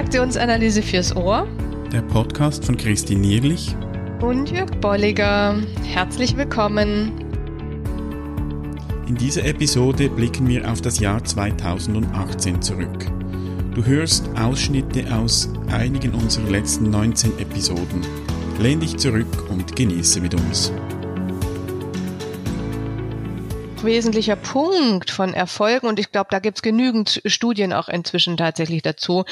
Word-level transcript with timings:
Transaktionsanalyse 0.00 0.80
fürs 0.80 1.14
Ohr. 1.14 1.46
Der 1.92 2.00
Podcast 2.00 2.64
von 2.64 2.74
Christine 2.78 3.20
Nierlich 3.20 3.76
und 4.22 4.50
Jörg 4.50 4.70
Bolliger. 4.80 5.58
Herzlich 5.84 6.38
willkommen. 6.38 7.12
In 9.06 9.16
dieser 9.16 9.44
Episode 9.44 10.08
blicken 10.08 10.48
wir 10.48 10.72
auf 10.72 10.80
das 10.80 11.00
Jahr 11.00 11.22
2018 11.22 12.62
zurück. 12.62 13.06
Du 13.74 13.84
hörst 13.84 14.26
Ausschnitte 14.38 15.04
aus 15.14 15.50
einigen 15.70 16.12
unserer 16.14 16.48
letzten 16.48 16.88
19 16.88 17.38
Episoden. 17.38 18.00
Lehn 18.58 18.80
dich 18.80 18.96
zurück 18.96 19.50
und 19.50 19.76
genieße 19.76 20.22
mit 20.22 20.32
uns 20.32 20.72
wesentlicher 23.84 24.36
Punkt 24.36 25.10
von 25.10 25.34
Erfolgen, 25.34 25.86
und 25.86 25.98
ich 25.98 26.12
glaube, 26.12 26.28
da 26.30 26.38
gibt 26.38 26.58
es 26.58 26.62
genügend 26.62 27.22
Studien 27.24 27.72
auch 27.72 27.88
inzwischen 27.88 28.36
tatsächlich 28.36 28.82
dazu, 28.82 29.24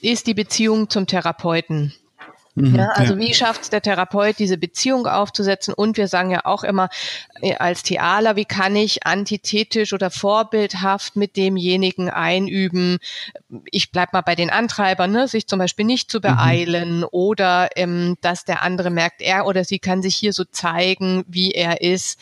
ist 0.00 0.26
die 0.26 0.34
Beziehung 0.34 0.90
zum 0.90 1.06
Therapeuten. 1.06 1.94
Mhm, 2.54 2.74
ja, 2.76 2.88
also 2.90 3.14
ja. 3.14 3.18
wie 3.18 3.32
schafft 3.32 3.62
es 3.62 3.70
der 3.70 3.80
Therapeut, 3.80 4.38
diese 4.38 4.58
Beziehung 4.58 5.06
aufzusetzen? 5.06 5.72
Und 5.72 5.96
wir 5.96 6.06
sagen 6.06 6.30
ja 6.30 6.44
auch 6.44 6.64
immer 6.64 6.90
äh, 7.40 7.54
als 7.54 7.82
Thealer, 7.82 8.36
wie 8.36 8.44
kann 8.44 8.76
ich 8.76 9.06
antithetisch 9.06 9.94
oder 9.94 10.10
vorbildhaft 10.10 11.16
mit 11.16 11.36
demjenigen 11.36 12.10
einüben? 12.10 12.98
Ich 13.70 13.90
bleib 13.90 14.12
mal 14.12 14.20
bei 14.20 14.34
den 14.34 14.50
Antreibern, 14.50 15.12
ne? 15.12 15.28
sich 15.28 15.46
zum 15.46 15.58
Beispiel 15.58 15.86
nicht 15.86 16.10
zu 16.10 16.18
mhm. 16.18 16.22
beeilen 16.22 16.98
mhm. 16.98 17.06
oder 17.10 17.70
ähm, 17.76 18.18
dass 18.20 18.44
der 18.44 18.62
andere 18.62 18.90
merkt, 18.90 19.22
er 19.22 19.46
oder 19.46 19.64
sie 19.64 19.78
kann 19.78 20.02
sich 20.02 20.16
hier 20.16 20.34
so 20.34 20.44
zeigen, 20.44 21.24
wie 21.26 21.52
er 21.52 21.80
ist. 21.80 22.18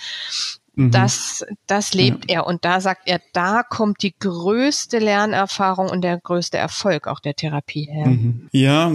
Mhm. 0.80 0.90
Das, 0.92 1.44
das 1.66 1.92
lebt 1.92 2.30
ja. 2.30 2.38
er. 2.38 2.46
Und 2.46 2.64
da 2.64 2.80
sagt 2.80 3.02
er, 3.04 3.20
da 3.34 3.62
kommt 3.62 4.02
die 4.02 4.14
größte 4.18 4.98
Lernerfahrung 4.98 5.90
und 5.90 6.02
der 6.02 6.18
größte 6.18 6.56
Erfolg 6.56 7.06
auch 7.06 7.20
der 7.20 7.34
Therapie 7.34 7.88
her. 7.90 8.06
Mhm. 8.06 8.48
Ja, 8.52 8.90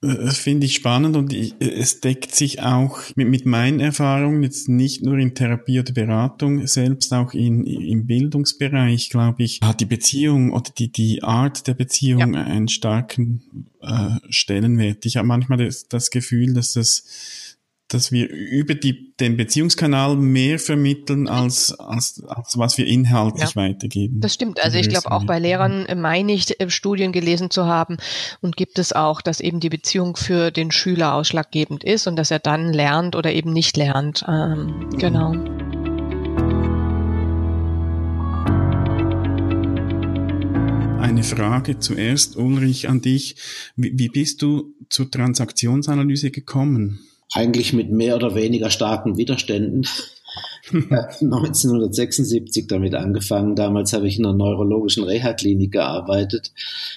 das 0.00 0.38
finde 0.38 0.66
ich 0.66 0.74
spannend 0.74 1.16
und 1.16 1.32
ich, 1.32 1.56
es 1.58 2.00
deckt 2.00 2.32
sich 2.32 2.62
auch 2.62 3.00
mit, 3.16 3.28
mit 3.28 3.46
meinen 3.46 3.80
Erfahrungen 3.80 4.44
jetzt 4.44 4.68
nicht 4.68 5.02
nur 5.02 5.18
in 5.18 5.34
Therapie 5.34 5.80
oder 5.80 5.92
Beratung, 5.92 6.64
selbst 6.68 7.12
auch 7.12 7.34
in, 7.34 7.64
im 7.64 8.06
Bildungsbereich, 8.06 9.10
glaube 9.10 9.42
ich, 9.42 9.58
hat 9.60 9.80
die 9.80 9.86
Beziehung 9.86 10.52
oder 10.52 10.70
die, 10.78 10.92
die 10.92 11.24
Art 11.24 11.66
der 11.66 11.74
Beziehung 11.74 12.34
ja. 12.34 12.44
einen 12.44 12.68
starken 12.68 13.42
äh, 13.80 14.16
Stellenwert. 14.30 15.04
Ich 15.04 15.16
habe 15.16 15.26
manchmal 15.26 15.58
das, 15.58 15.88
das 15.88 16.10
Gefühl, 16.10 16.54
dass 16.54 16.74
das 16.74 17.47
dass 17.88 18.12
wir 18.12 18.28
über 18.28 18.74
die, 18.74 19.14
den 19.16 19.38
Beziehungskanal 19.38 20.14
mehr 20.14 20.58
vermitteln, 20.58 21.26
als, 21.26 21.72
als, 21.72 22.22
als 22.28 22.58
was 22.58 22.76
wir 22.76 22.86
inhaltlich 22.86 23.54
ja, 23.54 23.56
weitergeben. 23.56 24.20
Das 24.20 24.34
stimmt. 24.34 24.62
Also 24.62 24.76
ich 24.76 24.90
glaube 24.90 25.10
auch 25.10 25.24
bei 25.24 25.38
Lehrern 25.38 25.86
meine 25.96 26.32
ich 26.32 26.60
äh, 26.60 26.68
Studien 26.68 27.12
gelesen 27.12 27.50
zu 27.50 27.64
haben 27.64 27.96
und 28.42 28.58
gibt 28.58 28.78
es 28.78 28.92
auch, 28.92 29.22
dass 29.22 29.40
eben 29.40 29.60
die 29.60 29.70
Beziehung 29.70 30.16
für 30.16 30.50
den 30.50 30.70
Schüler 30.70 31.14
ausschlaggebend 31.14 31.82
ist 31.82 32.06
und 32.06 32.16
dass 32.16 32.30
er 32.30 32.40
dann 32.40 32.74
lernt 32.74 33.16
oder 33.16 33.32
eben 33.32 33.54
nicht 33.54 33.76
lernt. 33.78 34.22
Ähm, 34.28 34.90
genau. 34.98 35.32
Eine 41.00 41.22
Frage 41.22 41.78
zuerst, 41.78 42.36
Ulrich, 42.36 42.90
an 42.90 43.00
dich. 43.00 43.36
Wie, 43.76 43.98
wie 43.98 44.10
bist 44.10 44.42
du 44.42 44.74
zur 44.90 45.10
Transaktionsanalyse 45.10 46.30
gekommen? 46.30 47.00
Eigentlich 47.32 47.72
mit 47.72 47.90
mehr 47.90 48.16
oder 48.16 48.34
weniger 48.34 48.70
starken 48.70 49.16
Widerständen. 49.16 49.86
1976 50.70 52.66
damit 52.66 52.94
angefangen. 52.94 53.56
Damals 53.56 53.92
habe 53.92 54.06
ich 54.06 54.18
in 54.18 54.26
einer 54.26 54.36
neurologischen 54.36 55.04
Reha-Klinik 55.04 55.72
gearbeitet 55.72 56.52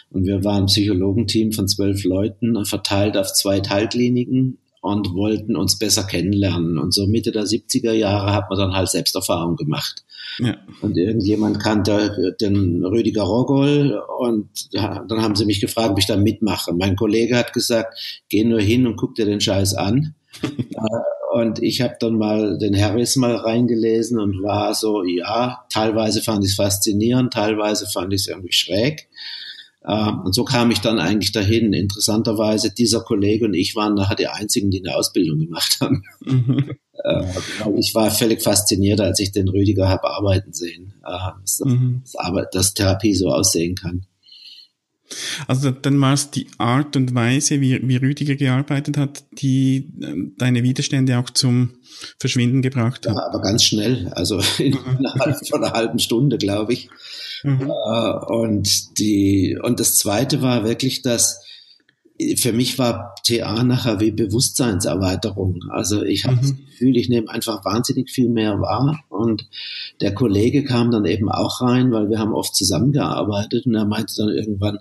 und 0.09 0.26
wir 0.26 0.44
waren 0.44 0.64
ein 0.64 0.66
Psychologenteam 0.66 1.53
von 1.53 1.68
zwölf 1.68 2.03
Leuten, 2.03 2.66
verteilt 2.66 3.16
auf 3.18 3.34
zwei 3.34 3.62
Teilkliniken 3.62 4.58
und 4.81 5.14
wollten 5.14 5.56
uns 5.56 5.78
besser 5.78 6.03
kennenlernen. 6.03 6.78
Und 6.80 6.94
so 6.94 7.08
Mitte 7.08 7.31
der 7.31 7.44
70er 7.44 7.94
Jahre 7.94 8.34
hat 8.34 8.50
man 8.50 8.59
dann 8.59 8.74
halt 8.74 8.90
Selbsterfahrung 8.90 9.56
gemacht. 9.56 10.03
Ja. 10.40 10.58
Und 10.81 10.98
irgendjemand 10.98 11.59
kannte 11.59 12.36
den 12.42 12.84
Rüdiger 12.84 13.24
Rogol 13.24 14.02
und 14.19 14.50
dann 14.74 15.22
haben 15.22 15.36
sie 15.36 15.46
mich 15.46 15.62
gefragt, 15.62 15.92
ob 15.92 16.00
ich 16.00 16.08
da 16.08 16.18
mitmache. 16.18 16.74
Mein 16.74 16.96
Kollege 16.96 17.38
hat 17.38 17.53
gesagt, 17.53 18.24
geh 18.30 18.44
nur 18.44 18.59
hin 18.59 18.88
und 18.88 18.96
guck 18.96 19.16
dir 19.16 19.25
den 19.25 19.42
Scheiß 19.42 19.75
an. 19.75 20.16
Äh, 20.44 21.38
und 21.38 21.64
ich 21.64 21.81
habe 21.81 21.96
dann 22.00 22.18
mal 22.18 22.58
den 22.58 22.80
Harris 22.80 23.16
mal 23.16 23.36
reingelesen 23.36 24.19
und 24.19 24.44
war 24.44 24.74
so, 24.75 25.03
ja, 25.03 25.66
teilweise 25.69 26.22
fand 26.22 26.44
ich 26.44 26.52
es 26.52 26.56
faszinierend, 26.56 27.34
teilweise 27.34 27.88
fand 27.88 28.14
ich 28.14 28.22
es 28.22 28.28
irgendwie 28.28 28.52
schräg. 28.52 29.08
Uh, 29.84 30.25
und 30.25 30.36
so 30.36 30.44
kam 30.44 30.69
ich 30.69 30.80
dann 30.80 31.00
eigentlich 31.00 31.31
dahin. 31.31 31.74
Interessanterweise, 31.74 32.72
dieser 32.72 33.02
Kollege 33.02 33.46
und 33.46 33.56
ich 33.56 33.75
waren 33.75 33.96
nachher 33.96 34.16
die 34.16 34.28
einzigen, 34.28 34.69
die 34.69 34.86
eine 34.86 34.96
Ausbildung 34.96 35.40
gemacht 35.40 35.78
haben. 35.81 36.03
Mhm. 36.19 36.75
Uh, 37.03 37.80
ich 37.80 37.96
war 37.96 38.12
völlig 38.12 38.44
fasziniert, 38.44 39.02
als 39.02 39.19
ich 39.19 39.31
den 39.31 39.48
Rüdiger 39.48 39.90
habe 39.90 40.08
arbeiten 40.08 40.53
sehen, 40.53 40.94
uh, 41.03 41.31
dass, 41.42 41.62
mhm. 41.66 42.03
dass 42.52 42.75
Therapie 42.75 43.16
so 43.16 43.30
aussehen 43.30 43.74
kann. 43.74 44.06
Also 45.48 45.72
dann 45.72 46.00
war 46.00 46.14
es 46.14 46.32
die 46.32 46.48
Art 46.58 46.96
und 46.96 47.14
Weise, 47.16 47.62
wie, 47.62 47.80
wie 47.88 47.98
Rüdiger 47.98 48.36
gearbeitet 48.36 48.98
hat, 48.98 49.24
die 49.34 49.90
äh, 50.02 50.16
deine 50.38 50.64
Widerstände 50.64 51.18
auch 51.18 51.30
zum 51.30 51.74
Verschwinden 52.20 52.62
gebracht 52.62 53.08
hat. 53.08 53.16
Ja, 53.16 53.26
aber 53.28 53.42
ganz 53.42 53.64
schnell, 53.64 54.12
also 54.16 54.42
innerhalb 54.58 55.48
von 55.48 55.64
einer 55.64 55.74
halben 55.74 56.00
Stunde, 56.00 56.38
glaube 56.38 56.74
ich. 56.74 56.90
Mhm. 57.44 57.72
Äh, 57.72 58.26
und 58.28 59.00
die 59.00 59.58
und 59.62 59.80
das 59.80 59.96
Zweite 59.96 60.42
war 60.42 60.64
wirklich, 60.64 61.02
dass 61.02 61.42
für 62.38 62.54
mich 62.54 62.78
war 62.80 63.16
TA 63.24 63.64
nachher 63.64 64.00
wie 64.00 64.12
Bewusstseinserweiterung. 64.12 65.59
Also 65.70 66.04
ich 66.04 66.26
habe 66.26 66.38
mhm. 66.38 66.42
das 66.42 66.56
Gefühl, 66.56 66.98
ich 66.98 67.09
nehme 67.09 67.30
einfach 67.30 67.64
wahnsinnig 67.66 68.09
viel 68.09 68.30
mehr 68.30 68.59
wahr. 68.59 69.00
Und 69.09 69.48
der 70.02 70.14
Kollege 70.14 70.64
kam 70.64 70.92
dann 70.92 71.06
eben 71.06 71.30
auch 71.30 71.62
rein, 71.62 71.92
weil 71.92 72.10
wir 72.10 72.20
haben 72.20 72.34
oft 72.34 72.56
zusammengearbeitet 72.56 73.66
und 73.66 73.76
er 73.76 73.86
meinte 73.86 74.14
dann 74.18 74.30
irgendwann, 74.30 74.80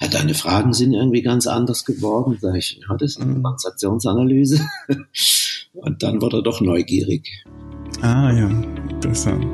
ja, 0.00 0.08
deine 0.08 0.34
Fragen 0.34 0.72
sind 0.72 0.92
irgendwie 0.92 1.22
ganz 1.22 1.46
anders 1.46 1.84
geworden. 1.84 2.38
Sag 2.40 2.56
ich, 2.56 2.80
ja, 2.88 2.96
das 2.96 3.12
ist 3.12 3.20
eine 3.20 3.34
mhm. 3.34 3.42
Transaktionsanalyse. 3.42 4.60
und 5.72 6.02
dann 6.02 6.20
wurde 6.22 6.38
er 6.38 6.42
doch 6.42 6.60
neugierig. 6.60 7.44
Ah 8.00 8.32
ja, 8.32 8.48
interessant. 8.90 9.44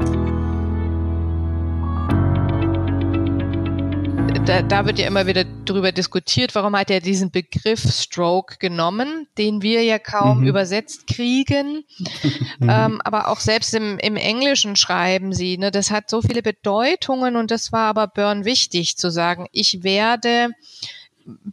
Da, 4.47 4.61
da 4.61 4.85
wird 4.85 4.99
ja 4.99 5.07
immer 5.07 5.27
wieder 5.27 5.45
darüber 5.65 5.91
diskutiert, 5.91 6.55
warum 6.55 6.77
hat 6.77 6.91
er 6.91 7.01
diesen 7.01 7.31
Begriff 7.31 7.81
Stroke 7.91 8.57
genommen, 8.59 9.27
den 9.39 9.63
wir 9.63 9.83
ja 9.83 9.99
kaum 9.99 10.41
mhm. 10.41 10.47
übersetzt 10.47 11.07
kriegen. 11.07 11.85
Mhm. 12.59 12.71
Ähm, 12.71 13.01
aber 13.03 13.29
auch 13.29 13.41
selbst 13.41 13.75
im, 13.75 13.99
im 13.99 14.17
Englischen 14.17 14.77
schreiben 14.77 15.33
sie, 15.33 15.59
ne, 15.59 15.73
das 15.73 15.91
hat 15.91 16.09
so 16.09 16.23
viele 16.23 16.41
Bedeutungen 16.41 17.35
und 17.35 17.51
das 17.51 17.73
war 17.73 17.89
aber 17.89 18.07
Burn 18.07 18.45
wichtig 18.45 18.97
zu 18.97 19.11
sagen, 19.11 19.49
ich 19.51 19.83
werde 19.83 20.51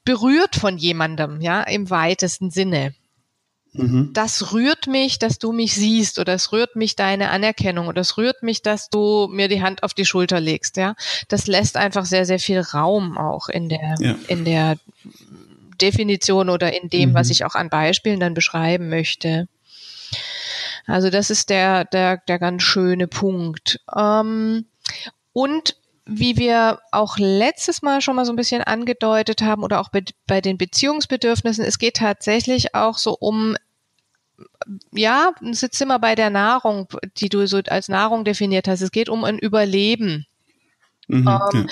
berührt 0.05 0.55
von 0.55 0.77
jemandem, 0.77 1.41
ja, 1.41 1.61
im 1.63 1.89
weitesten 1.89 2.51
Sinne. 2.51 2.93
Mhm. 3.73 4.11
Das 4.13 4.53
rührt 4.53 4.87
mich, 4.87 5.17
dass 5.17 5.39
du 5.39 5.53
mich 5.53 5.73
siehst 5.73 6.19
oder 6.19 6.33
es 6.33 6.51
rührt 6.51 6.75
mich 6.75 6.95
deine 6.95 7.29
Anerkennung 7.29 7.87
oder 7.87 8.01
es 8.01 8.17
rührt 8.17 8.43
mich, 8.43 8.61
dass 8.61 8.89
du 8.89 9.29
mir 9.31 9.47
die 9.47 9.61
Hand 9.61 9.83
auf 9.83 9.93
die 9.93 10.05
Schulter 10.05 10.39
legst, 10.39 10.77
ja. 10.77 10.95
Das 11.29 11.47
lässt 11.47 11.77
einfach 11.77 12.05
sehr, 12.05 12.25
sehr 12.25 12.39
viel 12.39 12.59
Raum 12.59 13.17
auch 13.17 13.47
in 13.47 13.69
der, 13.69 13.95
ja. 13.99 14.15
in 14.27 14.43
der 14.43 14.77
Definition 15.81 16.49
oder 16.49 16.73
in 16.79 16.89
dem, 16.89 17.11
mhm. 17.11 17.13
was 17.13 17.29
ich 17.29 17.45
auch 17.45 17.55
an 17.55 17.69
Beispielen 17.69 18.19
dann 18.19 18.33
beschreiben 18.33 18.89
möchte. 18.89 19.47
Also 20.85 21.09
das 21.09 21.29
ist 21.29 21.49
der, 21.49 21.85
der, 21.85 22.17
der 22.17 22.39
ganz 22.39 22.63
schöne 22.63 23.07
Punkt. 23.07 23.79
Ähm, 23.95 24.65
und 25.33 25.77
wie 26.13 26.37
wir 26.37 26.79
auch 26.91 27.17
letztes 27.17 27.81
Mal 27.81 28.01
schon 28.01 28.15
mal 28.15 28.25
so 28.25 28.33
ein 28.33 28.37
bisschen 28.37 28.61
angedeutet 28.61 29.41
haben 29.41 29.63
oder 29.63 29.79
auch 29.79 29.89
bei, 29.89 30.03
bei 30.27 30.41
den 30.41 30.57
Beziehungsbedürfnissen, 30.57 31.65
es 31.65 31.79
geht 31.79 31.95
tatsächlich 31.97 32.75
auch 32.75 32.97
so 32.97 33.15
um 33.19 33.55
ja, 34.91 35.33
ist 35.41 35.81
immer 35.81 35.99
bei 35.99 36.15
der 36.15 36.29
Nahrung, 36.29 36.87
die 37.17 37.29
du 37.29 37.45
so 37.47 37.59
als 37.67 37.89
Nahrung 37.89 38.25
definiert 38.25 38.67
hast. 38.67 38.81
Es 38.81 38.91
geht 38.91 39.09
um 39.09 39.23
ein 39.23 39.39
Überleben. 39.39 40.25
Mhm, 41.07 41.27
ähm, 41.27 41.27
ja. 41.27 41.65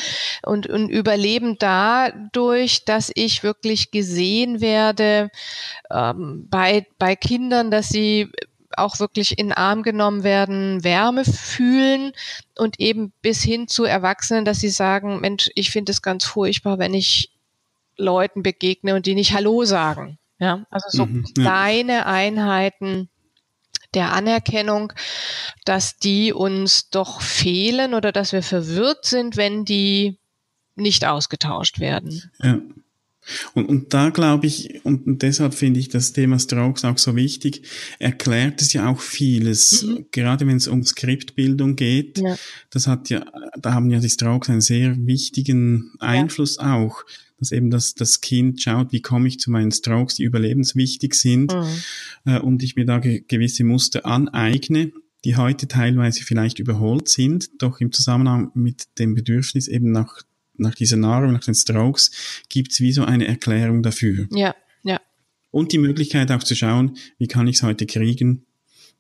und, 0.43 0.67
und 0.67 0.89
Überleben 0.89 1.57
dadurch, 1.59 2.83
dass 2.83 3.11
ich 3.13 3.43
wirklich 3.43 3.91
gesehen 3.91 4.59
werde 4.59 5.29
ähm, 5.89 6.47
bei, 6.49 6.87
bei 6.97 7.15
Kindern, 7.15 7.71
dass 7.71 7.89
sie 7.89 8.31
auch 8.77 8.99
wirklich 8.99 9.37
in 9.37 9.51
Arm 9.51 9.83
genommen 9.83 10.23
werden, 10.23 10.83
Wärme 10.83 11.25
fühlen 11.25 12.13
und 12.57 12.79
eben 12.79 13.11
bis 13.21 13.41
hin 13.41 13.67
zu 13.67 13.83
Erwachsenen, 13.83 14.45
dass 14.45 14.59
sie 14.59 14.69
sagen, 14.69 15.19
Mensch, 15.21 15.49
ich 15.55 15.71
finde 15.71 15.91
es 15.91 16.01
ganz 16.01 16.25
furchtbar, 16.25 16.79
wenn 16.79 16.93
ich 16.93 17.31
Leuten 17.97 18.43
begegne 18.43 18.95
und 18.95 19.05
die 19.05 19.15
nicht 19.15 19.33
Hallo 19.33 19.65
sagen. 19.65 20.17
Ja, 20.39 20.65
also 20.69 20.87
so 20.89 21.05
mhm, 21.05 21.25
ja. 21.37 21.43
kleine 21.43 22.05
Einheiten 22.05 23.09
der 23.93 24.13
Anerkennung, 24.13 24.93
dass 25.65 25.97
die 25.97 26.31
uns 26.31 26.89
doch 26.89 27.21
fehlen 27.21 27.93
oder 27.93 28.11
dass 28.11 28.31
wir 28.31 28.43
verwirrt 28.43 29.05
sind, 29.05 29.35
wenn 29.35 29.65
die 29.65 30.17
nicht 30.75 31.05
ausgetauscht 31.05 31.79
werden. 31.79 32.31
Ja. 32.41 32.59
Und, 33.53 33.65
und 33.65 33.93
da 33.93 34.09
glaube 34.09 34.47
ich, 34.47 34.83
und, 34.83 35.21
deshalb 35.21 35.53
finde 35.53 35.79
ich 35.79 35.89
das 35.89 36.13
Thema 36.13 36.39
Strokes 36.39 36.85
auch 36.85 36.97
so 36.97 37.15
wichtig, 37.15 37.63
erklärt 37.99 38.61
es 38.61 38.73
ja 38.73 38.89
auch 38.89 39.01
vieles, 39.01 39.83
mhm. 39.83 40.05
gerade 40.11 40.47
wenn 40.47 40.57
es 40.57 40.67
um 40.67 40.83
Skriptbildung 40.83 41.75
geht. 41.75 42.19
Ja. 42.19 42.35
Das 42.69 42.87
hat 42.87 43.09
ja, 43.09 43.25
da 43.59 43.73
haben 43.73 43.89
ja 43.89 43.99
die 43.99 44.09
Strokes 44.09 44.49
einen 44.49 44.61
sehr 44.61 44.95
wichtigen 45.05 45.91
Einfluss 45.99 46.57
ja. 46.59 46.75
auch, 46.75 47.03
dass 47.39 47.51
eben 47.51 47.69
das, 47.69 47.95
das 47.95 48.21
Kind 48.21 48.61
schaut, 48.61 48.91
wie 48.91 49.01
komme 49.01 49.27
ich 49.27 49.39
zu 49.39 49.51
meinen 49.51 49.71
Strokes, 49.71 50.15
die 50.15 50.23
überlebenswichtig 50.23 51.13
sind, 51.13 51.53
mhm. 51.53 51.67
äh, 52.25 52.39
und 52.39 52.63
ich 52.63 52.75
mir 52.75 52.85
da 52.85 52.99
ge 52.99 53.23
gewisse 53.27 53.63
Muster 53.63 54.05
aneigne 54.05 54.91
die 55.25 55.35
heute 55.35 55.67
teilweise 55.67 56.23
vielleicht 56.23 56.59
überholt 56.59 57.09
sind, 57.09 57.61
doch 57.61 57.81
im 57.81 57.91
Zusammenhang 57.91 58.51
mit 58.53 58.85
dem 58.99 59.15
Bedürfnis 59.15 59.67
eben 59.67 59.91
nach 59.91 60.21
nach 60.59 60.75
dieser 60.75 60.97
Nahrung, 60.97 61.33
nach 61.33 61.43
den 61.43 61.55
Strokes, 61.55 62.11
gibt's 62.49 62.79
wie 62.79 62.91
so 62.91 63.03
eine 63.03 63.27
Erklärung 63.27 63.83
dafür. 63.83 64.27
Ja, 64.31 64.55
ja. 64.83 64.99
Und 65.51 65.71
die 65.71 65.77
Möglichkeit 65.77 66.31
auch 66.31 66.43
zu 66.43 66.55
schauen, 66.55 66.97
wie 67.17 67.27
kann 67.27 67.47
ich 67.47 67.57
es 67.57 67.63
heute 67.63 67.85
kriegen, 67.85 68.45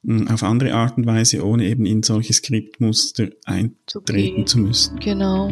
hm, 0.03 0.27
auf 0.29 0.43
andere 0.43 0.73
Art 0.73 0.97
und 0.97 1.05
Weise, 1.05 1.45
ohne 1.45 1.65
eben 1.65 1.85
in 1.85 2.03
solche 2.03 2.33
Skriptmuster 2.33 3.29
eintreten 3.45 4.47
zu 4.47 4.59
müssen. 4.59 4.99
Genau. 4.99 5.49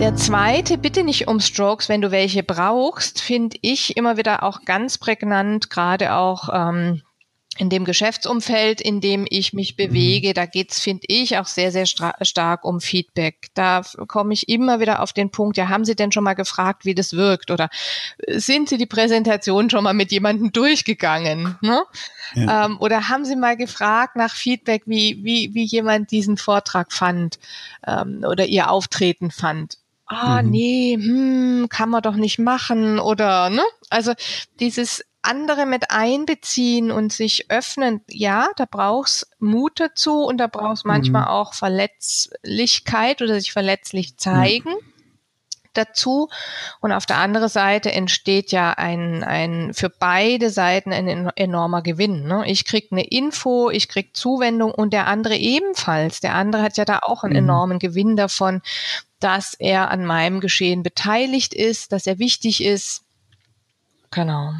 Der 0.00 0.14
zweite, 0.14 0.78
bitte 0.78 1.02
nicht 1.02 1.26
um 1.26 1.40
Strokes, 1.40 1.88
wenn 1.88 2.00
du 2.00 2.12
welche 2.12 2.44
brauchst, 2.44 3.20
finde 3.20 3.56
ich 3.62 3.96
immer 3.96 4.16
wieder 4.16 4.44
auch 4.44 4.64
ganz 4.64 4.96
prägnant, 4.96 5.70
gerade 5.70 6.14
auch 6.14 6.48
ähm, 6.52 7.02
in 7.58 7.70
dem 7.70 7.84
Geschäftsumfeld, 7.84 8.80
in 8.80 9.00
dem 9.00 9.26
ich 9.28 9.52
mich 9.52 9.72
mhm. 9.72 9.76
bewege, 9.76 10.32
da 10.32 10.46
geht's, 10.46 10.80
finde 10.80 11.04
ich, 11.08 11.38
auch 11.38 11.46
sehr, 11.46 11.72
sehr 11.72 11.86
stark 11.86 12.64
um 12.64 12.80
Feedback. 12.80 13.48
Da 13.54 13.82
komme 14.06 14.32
ich 14.32 14.48
immer 14.48 14.80
wieder 14.80 15.02
auf 15.02 15.12
den 15.12 15.30
Punkt, 15.30 15.56
ja, 15.56 15.68
haben 15.68 15.84
Sie 15.84 15.96
denn 15.96 16.12
schon 16.12 16.24
mal 16.24 16.34
gefragt, 16.34 16.84
wie 16.84 16.94
das 16.94 17.14
wirkt? 17.14 17.50
Oder 17.50 17.68
sind 18.28 18.68
Sie 18.68 18.78
die 18.78 18.86
Präsentation 18.86 19.70
schon 19.70 19.84
mal 19.84 19.94
mit 19.94 20.12
jemandem 20.12 20.52
durchgegangen? 20.52 21.58
Ne? 21.60 21.82
Ja. 22.34 22.66
Ähm, 22.66 22.78
oder 22.80 23.08
haben 23.08 23.24
Sie 23.24 23.36
mal 23.36 23.56
gefragt 23.56 24.16
nach 24.16 24.34
Feedback, 24.34 24.82
wie, 24.86 25.22
wie, 25.24 25.54
wie 25.54 25.64
jemand 25.64 26.10
diesen 26.10 26.36
Vortrag 26.36 26.92
fand 26.92 27.38
ähm, 27.86 28.24
oder 28.26 28.46
Ihr 28.46 28.70
Auftreten 28.70 29.30
fand? 29.30 29.78
Ah, 30.06 30.42
mhm. 30.42 30.50
nee, 30.50 30.98
hm, 30.98 31.66
kann 31.68 31.90
man 31.90 32.02
doch 32.02 32.16
nicht 32.16 32.38
machen 32.38 32.98
oder, 32.98 33.50
ne? 33.50 33.62
Also 33.90 34.14
dieses 34.58 35.04
andere 35.28 35.66
mit 35.66 35.90
einbeziehen 35.90 36.90
und 36.90 37.12
sich 37.12 37.50
öffnen, 37.50 38.00
ja, 38.08 38.48
da 38.56 38.64
brauchst 38.68 39.30
Mut 39.38 39.78
dazu 39.78 40.24
und 40.24 40.38
da 40.38 40.46
brauchst 40.46 40.84
manchmal 40.84 41.22
mhm. 41.22 41.28
auch 41.28 41.54
Verletzlichkeit 41.54 43.22
oder 43.22 43.38
sich 43.38 43.52
verletzlich 43.52 44.16
zeigen. 44.16 44.70
Mhm. 44.70 44.88
dazu 45.74 46.28
und 46.80 46.90
auf 46.90 47.06
der 47.06 47.18
anderen 47.18 47.48
Seite 47.48 47.92
entsteht 47.92 48.50
ja 48.50 48.72
ein, 48.72 49.22
ein 49.22 49.74
für 49.74 49.90
beide 49.90 50.50
Seiten 50.50 50.92
ein 50.92 51.30
enormer 51.36 51.82
Gewinn. 51.82 52.26
Ne? 52.26 52.42
Ich 52.46 52.64
krieg 52.64 52.88
eine 52.90 53.06
Info, 53.06 53.70
ich 53.70 53.88
krieg 53.88 54.16
Zuwendung 54.16 54.72
und 54.72 54.92
der 54.92 55.06
andere 55.06 55.36
ebenfalls. 55.36 56.20
Der 56.20 56.34
andere 56.34 56.62
hat 56.62 56.78
ja 56.78 56.84
da 56.84 57.00
auch 57.02 57.22
einen 57.22 57.34
mhm. 57.34 57.48
enormen 57.48 57.78
Gewinn 57.78 58.16
davon, 58.16 58.60
dass 59.20 59.54
er 59.54 59.90
an 59.90 60.04
meinem 60.04 60.40
Geschehen 60.40 60.82
beteiligt 60.82 61.54
ist, 61.54 61.92
dass 61.92 62.06
er 62.06 62.18
wichtig 62.18 62.64
ist. 62.64 63.04
Genau. 64.10 64.54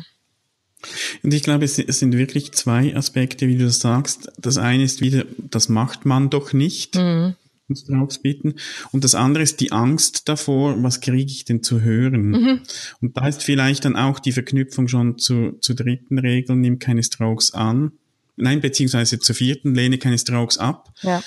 Und 1.22 1.34
ich 1.34 1.42
glaube, 1.42 1.64
es 1.64 1.76
sind 1.76 2.16
wirklich 2.16 2.52
zwei 2.52 2.94
Aspekte, 2.96 3.48
wie 3.48 3.58
du 3.58 3.64
das 3.64 3.80
sagst. 3.80 4.30
Das 4.38 4.58
eine 4.58 4.84
ist 4.84 5.00
wieder, 5.00 5.24
das 5.36 5.68
macht 5.68 6.06
man 6.06 6.30
doch 6.30 6.52
nicht. 6.52 6.96
Mhm. 6.96 7.34
Uns 7.68 7.84
drauf 7.84 8.22
bitten. 8.22 8.54
Und 8.92 9.04
das 9.04 9.14
andere 9.14 9.42
ist 9.42 9.60
die 9.60 9.72
Angst 9.72 10.28
davor, 10.28 10.82
was 10.82 11.02
kriege 11.02 11.30
ich 11.30 11.44
denn 11.44 11.62
zu 11.62 11.82
hören? 11.82 12.30
Mhm. 12.30 12.60
Und 13.02 13.16
da 13.16 13.28
ist 13.28 13.42
vielleicht 13.42 13.84
dann 13.84 13.94
auch 13.94 14.20
die 14.20 14.32
Verknüpfung 14.32 14.88
schon 14.88 15.18
zu, 15.18 15.58
zur 15.60 15.76
dritten 15.76 16.18
Regel, 16.18 16.56
nimm 16.56 16.78
keine 16.78 17.02
Strokes 17.02 17.52
an. 17.52 17.92
Nein, 18.36 18.62
beziehungsweise 18.62 19.18
zur 19.18 19.34
vierten, 19.34 19.74
lehne 19.74 19.98
keine 19.98 20.16
Strokes 20.16 20.56
ab. 20.56 20.94
Ja 21.02 21.22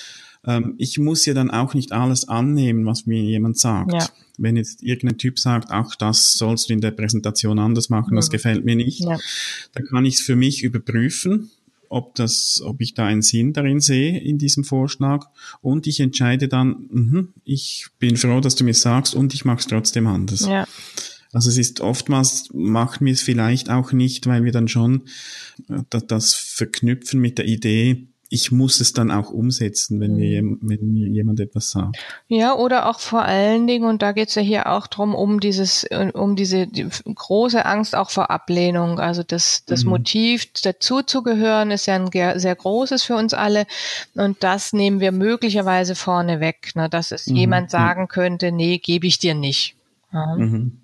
ähm, 0.46 0.74
ich 0.78 0.98
muss 0.98 1.24
ja 1.26 1.34
dann 1.34 1.50
auch 1.50 1.74
nicht 1.74 1.92
alles 1.92 2.28
annehmen, 2.28 2.84
was 2.86 3.06
mir 3.06 3.22
jemand 3.22 3.58
sagt. 3.58 3.92
Ja. 3.92 4.08
Wenn 4.38 4.56
jetzt 4.56 4.82
irgendein 4.82 5.18
Typ 5.18 5.38
sagt, 5.38 5.70
ach, 5.70 5.94
das 5.96 6.32
sollst 6.32 6.68
du 6.68 6.72
in 6.72 6.80
der 6.80 6.90
Präsentation 6.90 7.58
anders 7.58 7.90
machen, 7.90 8.12
mhm. 8.12 8.16
das 8.16 8.30
gefällt 8.30 8.64
mir 8.64 8.76
nicht, 8.76 9.00
ja. 9.00 9.18
dann 9.74 9.84
kann 9.84 10.04
ich 10.04 10.14
es 10.14 10.20
für 10.20 10.36
mich 10.36 10.62
überprüfen, 10.62 11.50
ob 11.88 12.14
das, 12.14 12.62
ob 12.64 12.80
ich 12.80 12.94
da 12.94 13.04
einen 13.04 13.22
Sinn 13.22 13.52
darin 13.52 13.80
sehe 13.80 14.18
in 14.18 14.38
diesem 14.38 14.64
Vorschlag 14.64 15.26
und 15.60 15.86
ich 15.86 16.00
entscheide 16.00 16.48
dann, 16.48 16.86
mh, 16.90 17.24
ich 17.44 17.88
bin 17.98 18.16
froh, 18.16 18.40
dass 18.40 18.54
du 18.54 18.64
mir 18.64 18.74
sagst 18.74 19.14
und 19.14 19.34
ich 19.34 19.44
mache 19.44 19.58
es 19.58 19.66
trotzdem 19.66 20.06
anders. 20.06 20.40
Ja. 20.40 20.66
Also 21.32 21.48
es 21.48 21.56
ist 21.56 21.80
oftmals, 21.80 22.48
machen 22.52 23.06
wir 23.06 23.12
es 23.12 23.22
vielleicht 23.22 23.70
auch 23.70 23.92
nicht, 23.92 24.26
weil 24.26 24.44
wir 24.44 24.52
dann 24.52 24.68
schon 24.68 25.02
äh, 25.68 26.00
das 26.06 26.34
verknüpfen 26.34 27.20
mit 27.20 27.38
der 27.38 27.46
Idee, 27.46 28.06
ich 28.32 28.50
muss 28.50 28.80
es 28.80 28.94
dann 28.94 29.10
auch 29.10 29.30
umsetzen, 29.30 30.00
wenn, 30.00 30.16
mir, 30.16 30.42
mhm. 30.42 30.58
wenn 30.62 30.90
mir 30.90 31.06
jemand 31.08 31.38
etwas 31.38 31.70
sagt. 31.70 31.98
Ja, 32.28 32.54
oder 32.54 32.88
auch 32.88 32.98
vor 32.98 33.22
allen 33.22 33.66
Dingen, 33.66 33.84
und 33.84 34.00
da 34.00 34.12
geht 34.12 34.30
es 34.30 34.34
ja 34.34 34.42
hier 34.42 34.72
auch 34.72 34.86
drum 34.86 35.14
um 35.14 35.38
dieses, 35.38 35.86
um 36.14 36.34
diese 36.34 36.66
die 36.66 36.88
große 37.14 37.66
Angst 37.66 37.94
auch 37.94 38.08
vor 38.08 38.30
Ablehnung. 38.30 38.98
Also 38.98 39.22
das, 39.22 39.64
das 39.66 39.84
mhm. 39.84 39.90
Motiv, 39.90 40.46
dazuzugehören, 40.62 41.70
ist 41.70 41.86
ja 41.86 41.94
ein 41.96 42.10
sehr 42.10 42.56
großes 42.56 43.02
für 43.02 43.16
uns 43.16 43.34
alle. 43.34 43.66
Und 44.14 44.42
das 44.42 44.72
nehmen 44.72 45.00
wir 45.00 45.12
möglicherweise 45.12 45.94
vorne 45.94 46.40
weg, 46.40 46.72
ne, 46.74 46.88
dass 46.88 47.12
es 47.12 47.26
mhm. 47.26 47.36
jemand 47.36 47.70
sagen 47.70 48.08
könnte, 48.08 48.50
nee, 48.50 48.78
gebe 48.78 49.06
ich 49.06 49.18
dir 49.18 49.34
nicht. 49.34 49.76
Ja. 50.10 50.36
Mhm 50.36 50.81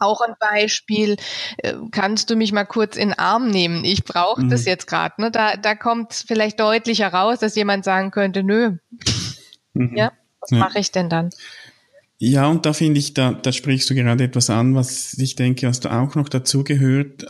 auch 0.00 0.20
ein 0.20 0.34
Beispiel, 0.40 1.16
äh, 1.58 1.74
kannst 1.90 2.30
du 2.30 2.36
mich 2.36 2.52
mal 2.52 2.64
kurz 2.64 2.96
in 2.96 3.10
den 3.10 3.18
Arm 3.18 3.48
nehmen? 3.48 3.84
Ich 3.84 4.04
brauche 4.04 4.42
mhm. 4.42 4.50
das 4.50 4.64
jetzt 4.64 4.86
gerade. 4.86 5.20
Ne? 5.20 5.30
Da, 5.30 5.56
da 5.56 5.74
kommt 5.74 6.12
vielleicht 6.14 6.58
deutlicher 6.60 7.08
raus, 7.08 7.38
dass 7.38 7.54
jemand 7.54 7.84
sagen 7.84 8.10
könnte, 8.10 8.42
nö. 8.42 8.76
Mhm. 9.74 9.96
Ja, 9.96 10.12
was 10.40 10.50
ja. 10.50 10.58
mache 10.58 10.78
ich 10.78 10.90
denn 10.90 11.08
dann? 11.08 11.30
Ja, 12.18 12.48
und 12.48 12.66
da 12.66 12.72
finde 12.72 12.98
ich, 12.98 13.14
da, 13.14 13.32
da 13.32 13.50
sprichst 13.50 13.88
du 13.88 13.94
gerade 13.94 14.24
etwas 14.24 14.50
an, 14.50 14.74
was 14.74 15.14
ich 15.14 15.36
denke, 15.36 15.66
was 15.66 15.80
da 15.80 16.02
auch 16.02 16.16
noch 16.16 16.28
dazu 16.28 16.64
gehört, 16.64 17.24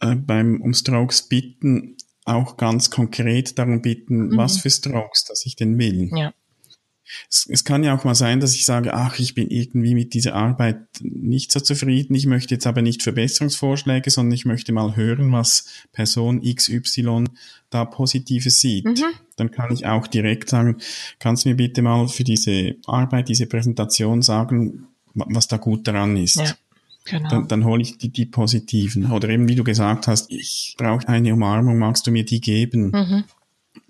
äh, 0.00 0.14
beim 0.14 0.60
um 0.60 0.72
Strokes 0.72 1.28
bitten, 1.28 1.96
auch 2.24 2.56
ganz 2.56 2.90
konkret 2.90 3.58
darum 3.58 3.82
bitten, 3.82 4.28
mhm. 4.28 4.36
was 4.36 4.58
für 4.58 4.70
Strokes, 4.70 5.24
dass 5.24 5.46
ich 5.46 5.56
denn 5.56 5.78
will. 5.78 6.10
Ja. 6.14 6.32
Es, 7.30 7.46
es 7.48 7.64
kann 7.64 7.84
ja 7.84 7.96
auch 7.96 8.04
mal 8.04 8.14
sein, 8.14 8.40
dass 8.40 8.54
ich 8.54 8.66
sage, 8.66 8.94
ach, 8.94 9.18
ich 9.18 9.34
bin 9.34 9.48
irgendwie 9.48 9.94
mit 9.94 10.14
dieser 10.14 10.34
Arbeit 10.34 10.80
nicht 11.00 11.52
so 11.52 11.60
zufrieden. 11.60 12.14
Ich 12.14 12.26
möchte 12.26 12.54
jetzt 12.54 12.66
aber 12.66 12.82
nicht 12.82 13.02
Verbesserungsvorschläge, 13.02 14.10
sondern 14.10 14.32
ich 14.32 14.44
möchte 14.44 14.72
mal 14.72 14.96
hören, 14.96 15.32
was 15.32 15.66
Person 15.92 16.42
XY 16.42 17.24
da 17.70 17.84
Positives 17.84 18.60
sieht. 18.60 18.84
Mhm. 18.84 19.04
Dann 19.36 19.50
kann 19.50 19.72
ich 19.72 19.86
auch 19.86 20.06
direkt 20.06 20.48
sagen, 20.48 20.76
kannst 21.18 21.44
du 21.44 21.50
mir 21.50 21.56
bitte 21.56 21.82
mal 21.82 22.08
für 22.08 22.24
diese 22.24 22.76
Arbeit, 22.86 23.28
diese 23.28 23.46
Präsentation 23.46 24.22
sagen, 24.22 24.86
was 25.14 25.48
da 25.48 25.56
gut 25.56 25.86
daran 25.86 26.16
ist. 26.16 26.36
Ja. 26.36 26.52
Genau. 27.08 27.28
Dann, 27.28 27.46
dann 27.46 27.64
hole 27.64 27.82
ich 27.82 27.98
die, 27.98 28.08
die 28.08 28.26
positiven. 28.26 29.12
Oder 29.12 29.28
eben, 29.28 29.48
wie 29.48 29.54
du 29.54 29.62
gesagt 29.62 30.08
hast, 30.08 30.28
ich 30.28 30.74
brauche 30.76 31.06
eine 31.08 31.32
Umarmung, 31.32 31.78
magst 31.78 32.04
du 32.06 32.10
mir 32.10 32.24
die 32.24 32.40
geben? 32.40 32.90
Mhm 32.90 33.24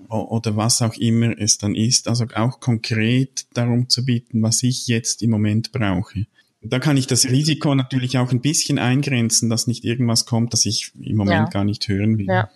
oder 0.09 0.57
was 0.57 0.83
auch 0.83 0.95
immer 0.95 1.39
es 1.39 1.59
dann 1.59 1.75
ist, 1.75 2.09
also 2.09 2.27
auch 2.35 2.61
konkret 2.61 3.47
darum 3.55 3.89
zu 3.89 4.05
bitten, 4.05 4.43
was 4.43 4.63
ich 4.63 4.87
jetzt 4.87 5.23
im 5.23 5.31
Moment 5.31 5.73
brauche. 5.73 6.27
Da 6.63 6.79
kann 6.79 6.97
ich 6.97 7.07
das 7.07 7.27
Risiko 7.27 7.75
natürlich 7.75 8.19
auch 8.19 8.33
ein 8.33 8.41
bisschen 8.41 8.79
eingrenzen, 8.79 9.49
dass 9.49 9.67
nicht 9.67 9.85
irgendwas 9.85 10.27
kommt, 10.27 10.53
das 10.53 10.67
ich 10.67 10.93
im 11.01 11.17
Moment 11.17 11.49
ja. 11.49 11.51
gar 11.51 11.65
nicht 11.65 11.87
hören 11.87 12.19
will. 12.19 12.27
Ja. 12.27 12.51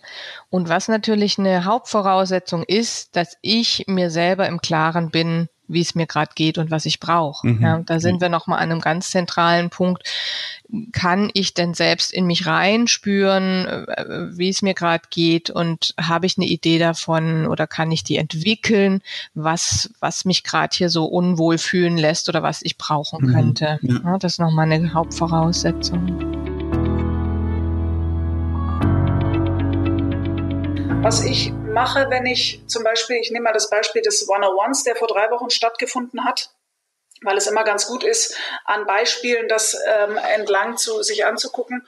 Und 0.49 0.69
was 0.69 0.87
natürlich 0.87 1.39
eine 1.39 1.65
Hauptvoraussetzung 1.65 2.63
ist, 2.63 3.15
dass 3.15 3.37
ich 3.41 3.85
mir 3.87 4.09
selber 4.09 4.47
im 4.47 4.59
Klaren 4.59 5.11
bin, 5.11 5.47
wie 5.71 5.81
es 5.81 5.95
mir 5.95 6.07
gerade 6.07 6.31
geht 6.35 6.57
und 6.57 6.71
was 6.71 6.85
ich 6.85 6.99
brauche. 6.99 7.47
Mhm. 7.47 7.61
Ja, 7.61 7.79
da 7.85 7.99
sind 7.99 8.21
wir 8.21 8.29
nochmal 8.29 8.59
an 8.59 8.71
einem 8.71 8.81
ganz 8.81 9.11
zentralen 9.11 9.69
Punkt. 9.69 10.03
Kann 10.91 11.29
ich 11.33 11.53
denn 11.53 11.73
selbst 11.73 12.13
in 12.13 12.25
mich 12.25 12.45
reinspüren, 12.45 13.65
äh, 13.65 14.05
wie 14.37 14.49
es 14.49 14.61
mir 14.61 14.73
gerade 14.73 15.03
geht 15.09 15.49
und 15.49 15.93
habe 15.99 16.25
ich 16.25 16.37
eine 16.37 16.47
Idee 16.47 16.79
davon 16.79 17.47
oder 17.47 17.67
kann 17.67 17.91
ich 17.91 18.03
die 18.03 18.17
entwickeln, 18.17 19.01
was, 19.33 19.89
was 19.99 20.25
mich 20.25 20.43
gerade 20.43 20.75
hier 20.75 20.89
so 20.89 21.05
unwohl 21.05 21.57
fühlen 21.57 21.97
lässt 21.97 22.29
oder 22.29 22.43
was 22.43 22.61
ich 22.61 22.77
brauchen 22.77 23.27
mhm. 23.27 23.33
könnte. 23.33 23.79
Ja. 23.81 24.01
Ja, 24.03 24.17
das 24.17 24.33
ist 24.33 24.39
nochmal 24.39 24.71
eine 24.71 24.93
Hauptvoraussetzung. 24.93 26.07
Was 31.03 31.25
ich 31.25 31.51
mache, 31.71 32.07
wenn 32.09 32.25
ich 32.25 32.61
zum 32.67 32.83
Beispiel, 32.83 33.17
ich 33.17 33.31
nehme 33.31 33.45
mal 33.45 33.53
das 33.53 33.69
Beispiel 33.69 34.01
des 34.01 34.27
One-on-Ones, 34.27 34.83
der 34.83 34.95
vor 34.95 35.07
drei 35.07 35.31
Wochen 35.31 35.49
stattgefunden 35.49 36.23
hat, 36.23 36.51
weil 37.21 37.37
es 37.37 37.47
immer 37.47 37.63
ganz 37.63 37.87
gut 37.87 38.03
ist, 38.03 38.35
an 38.65 38.85
Beispielen 38.85 39.47
das 39.47 39.77
ähm, 39.87 40.17
entlang 40.17 40.77
zu 40.77 41.03
sich 41.03 41.25
anzugucken. 41.25 41.87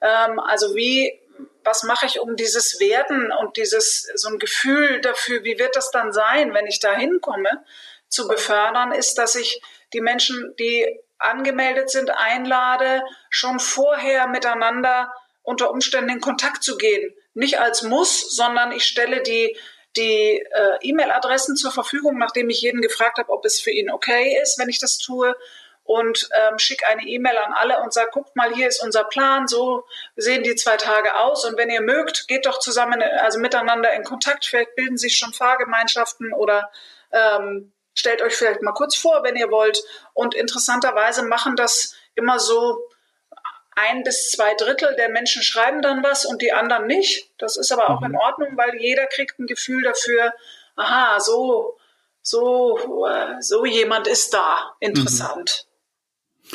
Ähm, 0.00 0.38
also 0.40 0.74
wie, 0.74 1.20
was 1.64 1.82
mache 1.82 2.06
ich 2.06 2.20
um 2.20 2.36
dieses 2.36 2.80
Werden 2.80 3.32
und 3.32 3.56
dieses 3.56 4.10
so 4.14 4.28
ein 4.28 4.38
Gefühl 4.38 5.00
dafür, 5.00 5.44
wie 5.44 5.58
wird 5.58 5.76
das 5.76 5.90
dann 5.90 6.12
sein, 6.12 6.54
wenn 6.54 6.66
ich 6.66 6.80
da 6.80 6.92
hinkomme? 6.92 7.64
zu 8.10 8.28
befördern, 8.28 8.92
ist, 8.92 9.16
dass 9.16 9.36
ich 9.36 9.62
die 9.94 10.00
Menschen, 10.00 10.54
die 10.58 11.00
angemeldet 11.18 11.90
sind, 11.90 12.10
einlade, 12.10 13.02
schon 13.30 13.60
vorher 13.60 14.26
miteinander 14.26 15.14
unter 15.42 15.70
Umständen 15.70 16.10
in 16.10 16.20
Kontakt 16.20 16.62
zu 16.62 16.76
gehen. 16.76 17.14
Nicht 17.34 17.60
als 17.60 17.82
Muss, 17.82 18.34
sondern 18.34 18.72
ich 18.72 18.84
stelle 18.84 19.22
die, 19.22 19.56
die 19.96 20.38
äh, 20.38 20.78
E-Mail-Adressen 20.82 21.56
zur 21.56 21.72
Verfügung, 21.72 22.18
nachdem 22.18 22.50
ich 22.50 22.60
jeden 22.62 22.80
gefragt 22.82 23.18
habe, 23.18 23.30
ob 23.30 23.44
es 23.44 23.60
für 23.60 23.70
ihn 23.70 23.90
okay 23.90 24.38
ist, 24.42 24.58
wenn 24.58 24.68
ich 24.68 24.78
das 24.78 24.98
tue. 24.98 25.36
Und 25.82 26.28
ähm, 26.32 26.58
schicke 26.58 26.86
eine 26.86 27.02
E-Mail 27.02 27.36
an 27.36 27.52
alle 27.52 27.80
und 27.80 27.92
sage, 27.92 28.10
guckt 28.12 28.36
mal, 28.36 28.54
hier 28.54 28.68
ist 28.68 28.82
unser 28.82 29.02
Plan, 29.04 29.48
so 29.48 29.84
sehen 30.14 30.44
die 30.44 30.54
zwei 30.54 30.76
Tage 30.76 31.16
aus. 31.18 31.44
Und 31.44 31.58
wenn 31.58 31.68
ihr 31.68 31.80
mögt, 31.80 32.28
geht 32.28 32.46
doch 32.46 32.60
zusammen, 32.60 33.02
also 33.02 33.40
miteinander 33.40 33.92
in 33.94 34.04
Kontakt, 34.04 34.44
vielleicht 34.44 34.76
bilden 34.76 34.98
sich 34.98 35.16
schon 35.16 35.32
Fahrgemeinschaften 35.32 36.32
oder 36.32 36.70
ähm, 37.10 37.72
stellt 37.94 38.22
euch 38.22 38.34
vielleicht 38.34 38.62
mal 38.62 38.72
kurz 38.72 38.94
vor, 38.94 39.24
wenn 39.24 39.34
ihr 39.34 39.50
wollt. 39.50 39.82
Und 40.14 40.34
interessanterweise 40.34 41.24
machen 41.24 41.56
das 41.56 41.94
immer 42.14 42.38
so 42.38 42.78
ein 43.88 44.02
bis 44.02 44.30
zwei 44.30 44.54
Drittel 44.54 44.94
der 44.96 45.08
Menschen 45.08 45.42
schreiben 45.42 45.82
dann 45.82 46.02
was 46.02 46.24
und 46.24 46.42
die 46.42 46.52
anderen 46.52 46.86
nicht. 46.86 47.30
Das 47.38 47.56
ist 47.56 47.72
aber 47.72 47.90
auch 47.90 48.02
in 48.02 48.12
mhm. 48.12 48.18
Ordnung, 48.18 48.48
weil 48.56 48.80
jeder 48.80 49.06
kriegt 49.06 49.38
ein 49.38 49.46
Gefühl 49.46 49.82
dafür, 49.82 50.32
aha, 50.76 51.20
so, 51.20 51.76
so, 52.22 52.78
äh, 53.06 53.40
so 53.40 53.64
jemand 53.64 54.06
ist 54.06 54.34
da. 54.34 54.74
Interessant. 54.80 55.66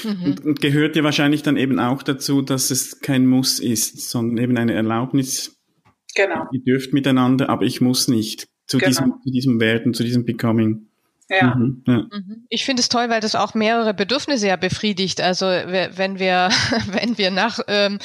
Mhm. 0.04 0.36
Und, 0.44 0.62
gehört 0.62 0.96
ja 0.96 1.04
wahrscheinlich 1.04 1.44
dann 1.44 1.58
eben 1.58 1.80
auch 1.80 2.04
dazu, 2.04 2.42
dass 2.42 2.72
es 2.72 3.00
kein 3.00 3.26
Muss 3.26 3.60
ist, 3.60 4.10
sondern 4.10 4.44
eben 4.44 4.58
eine 4.58 4.74
Erlaubnis. 4.74 5.58
Genau. 6.16 6.48
Ihr 6.52 6.64
dürft 6.64 6.94
miteinander, 6.94 7.50
aber 7.50 7.66
ich 7.66 7.82
muss 7.82 8.08
nicht 8.08 8.48
zu, 8.68 8.78
genau. 8.78 8.90
diesem, 8.90 9.14
zu 9.24 9.32
diesem 9.32 9.60
Werden, 9.60 9.94
zu 9.94 10.04
diesem 10.04 10.26
Becoming. 10.26 10.88
Ja. 11.28 11.56
Mhm, 11.56 11.84
ja. 11.88 11.94
Mhm. 12.12 12.46
Ich 12.50 12.66
finde 12.66 12.82
es 12.82 12.90
toll, 12.90 13.10
weil 13.10 13.20
das 13.20 13.34
auch 13.34 13.56
mehrere 13.56 13.96
Bedürfnisse 13.96 14.48
ja 14.48 14.58
befriedigt. 14.58 15.22
Also 15.22 15.48
wenn 15.48 16.20
wir, 16.20 16.50
wenn 16.88 17.18
wir 17.18 17.32
nach 17.32 17.60
ähm, 17.68 17.98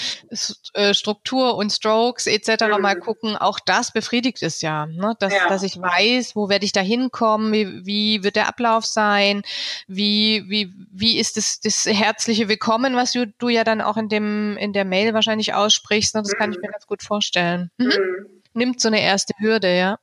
äh, 0.73 0.95
Struktur 0.95 1.57
und 1.57 1.71
Strokes 1.71 2.27
etc. 2.27 2.65
Mhm. 2.65 2.83
mal 2.83 2.99
gucken, 2.99 3.37
auch 3.37 3.61
das 3.61 3.93
befriedigt 3.93 4.43
es 4.43 4.63
ja, 4.63 4.87
ne? 4.87 5.15
dass, 5.19 5.35
ja. 5.35 5.49
dass 5.49 5.63
ich 5.63 5.77
weiß, 5.77 6.35
wo 6.35 6.49
werde 6.49 6.65
ich 6.65 6.73
da 6.73 6.81
hinkommen, 6.81 7.53
wie, 7.53 7.85
wie 7.85 8.25
wird 8.25 8.37
der 8.37 8.49
Ablauf 8.49 8.87
sein, 8.87 9.43
wie, 9.87 10.45
wie, 10.49 10.73
wie 10.91 11.19
ist 11.19 11.37
das, 11.37 11.61
das 11.61 11.85
herzliche 11.85 12.49
Willkommen, 12.49 12.97
was 12.97 13.13
du, 13.13 13.27
du 13.27 13.51
ja 13.51 13.65
dann 13.65 13.83
auch 13.83 13.99
in 13.99 14.09
dem 14.09 14.57
in 14.57 14.73
der 14.73 14.87
Mail 14.87 15.13
wahrscheinlich 15.13 15.53
aussprichst. 15.53 16.15
Ne? 16.15 16.23
Das 16.23 16.35
kann 16.37 16.53
ich 16.53 16.59
mhm. 16.59 16.63
mir 16.63 16.73
ganz 16.73 16.87
gut 16.87 17.03
vorstellen. 17.03 17.71
Mhm. 17.77 17.87
mhm. 17.87 18.27
Nimmt 18.53 18.81
so 18.81 18.89
eine 18.89 19.01
erste 19.01 19.33
Hürde, 19.39 19.77
ja. 19.77 19.99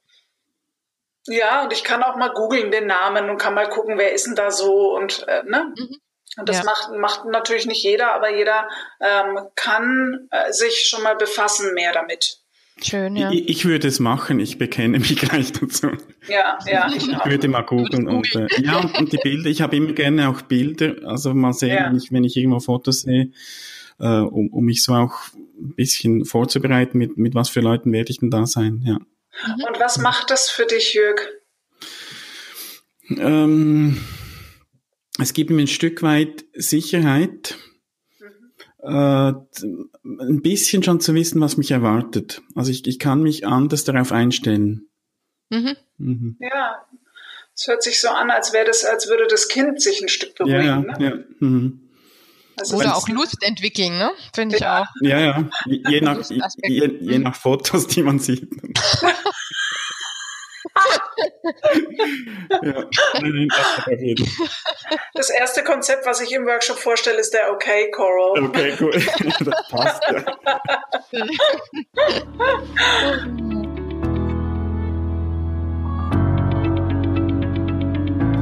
Ja, 1.28 1.64
und 1.64 1.74
ich 1.74 1.84
kann 1.84 2.04
auch 2.04 2.16
mal 2.16 2.30
googeln 2.30 2.72
den 2.72 2.88
Namen 2.88 3.30
und 3.30 3.38
kann 3.38 3.54
mal 3.54 3.70
gucken, 3.70 3.98
wer 3.98 4.14
ist 4.14 4.28
denn 4.28 4.36
da 4.36 4.52
so 4.52 4.96
und 4.96 5.26
äh, 5.28 5.44
ne? 5.44 5.74
Mhm. 5.78 5.98
Und 6.38 6.50
das 6.50 6.60
ja. 6.60 6.64
macht, 6.66 6.92
macht 6.96 7.26
natürlich 7.26 7.66
nicht 7.66 7.84
jeder, 7.84 8.14
aber 8.14 8.36
jeder 8.36 8.68
ähm, 9.02 9.40
kann 9.56 10.28
äh, 10.30 10.52
sich 10.52 10.88
schon 10.88 11.02
mal 11.02 11.16
befassen 11.16 11.74
mehr 11.74 11.94
damit. 11.94 12.40
Schön, 12.80 13.16
ja. 13.16 13.32
Ich, 13.32 13.50
ich, 13.50 13.66
würde 13.66 13.88
es 13.88 14.00
machen, 14.00 14.40
ich 14.40 14.60
bekenne 14.60 15.00
mich 15.00 15.16
gleich 15.20 15.52
dazu. 15.52 15.88
Ja, 16.28 16.60
ja. 16.68 16.88
Ich, 16.96 17.08
ich 17.12 17.26
würde 17.26 17.48
mal 17.48 17.64
googeln 17.64 18.08
und 18.08 18.36
äh, 18.36 18.48
ja, 18.62 18.78
und, 18.78 18.98
und, 19.00 19.12
die 19.12 19.18
Bilder, 19.18 19.50
ich 19.50 19.62
habe 19.62 19.76
immer 19.76 19.94
gerne 19.94 20.30
auch 20.30 20.42
Bilder, 20.44 20.96
also 21.06 21.34
mal 21.34 21.54
sehen, 21.54 21.76
ja. 21.76 21.88
wenn, 21.88 21.98
ich, 21.98 22.12
wenn 22.12 22.24
ich 22.24 22.38
irgendwo 22.38 22.60
Fotos 22.60 23.02
sehe, 23.02 23.32
äh, 24.00 24.06
um, 24.06 24.50
um 24.50 24.64
mich 24.64 24.84
so 24.84 24.94
auch 24.94 25.16
ein 25.36 25.74
bisschen 25.76 26.26
vorzubereiten, 26.26 27.00
mit, 27.00 27.18
mit 27.18 27.34
was 27.34 27.50
für 27.50 27.62
Leuten 27.62 27.92
werde 27.92 28.12
ich 28.12 28.20
denn 28.20 28.30
da 28.30 28.46
sein, 28.46 28.84
ja. 28.86 29.00
Mhm. 29.46 29.64
Und 29.68 29.80
was 29.80 29.98
macht 29.98 30.32
das 30.32 30.50
für 30.50 30.66
dich, 30.66 30.94
Jörg? 30.94 31.22
Ähm, 33.10 34.02
es 35.20 35.34
gibt 35.34 35.50
mir 35.50 35.62
ein 35.62 35.68
Stück 35.68 36.02
weit 36.02 36.46
Sicherheit, 36.54 37.58
mhm. 38.20 38.54
äh, 38.84 39.34
ein 40.04 40.42
bisschen 40.42 40.84
schon 40.84 41.00
zu 41.00 41.14
wissen, 41.14 41.42
was 41.42 41.58
mich 41.58 41.72
erwartet. 41.72 42.42
Also 42.56 42.72
ich, 42.72 42.86
ich 42.88 43.00
kann 43.00 43.24
mich 43.24 43.46
anders 43.46 43.84
darauf 43.84 44.12
einstellen. 44.12 44.90
Mhm. 45.50 45.78
Mhm. 45.98 46.38
Ja, 46.40 46.86
es 47.56 47.68
hört 47.68 47.82
sich 47.82 48.00
so 48.00 48.10
an, 48.10 48.30
als 48.30 48.54
wäre 48.54 48.66
das, 48.66 48.86
als 48.86 49.08
würde 49.08 49.28
das 49.28 49.48
Kind 49.48 49.82
sich 49.82 50.02
ein 50.02 50.10
Stück 50.10 50.36
beruhigen. 50.36 50.66
Ja, 50.66 50.80
ne? 50.80 50.96
ja. 51.00 51.14
Mhm. 51.40 51.87
Also 52.60 52.78
Oder 52.78 52.96
auch 52.96 53.08
Lust 53.08 53.44
entwickeln, 53.44 53.98
ne? 53.98 54.12
Finde 54.34 54.58
ich 54.58 54.66
auch. 54.66 54.88
Ja, 55.02 55.20
ja. 55.20 55.50
Je, 55.66 56.02
nach, 56.02 56.18
je, 56.30 56.92
je 57.00 57.20
nach 57.20 57.36
Fotos, 57.36 57.86
die 57.88 58.02
man 58.02 58.18
sieht. 58.20 58.48
das 65.14 65.30
erste 65.30 65.64
Konzept, 65.64 66.06
was 66.06 66.22
ich 66.22 66.32
im 66.34 66.46
Workshop 66.46 66.78
vorstelle, 66.78 67.20
ist 67.20 67.34
der 67.34 67.52
Okay 67.52 67.92
Coral. 67.92 68.44
Okay, 68.46 68.74
cool. 68.80 68.92
das 69.40 69.68
passt 69.70 70.04
ja. 70.12 70.24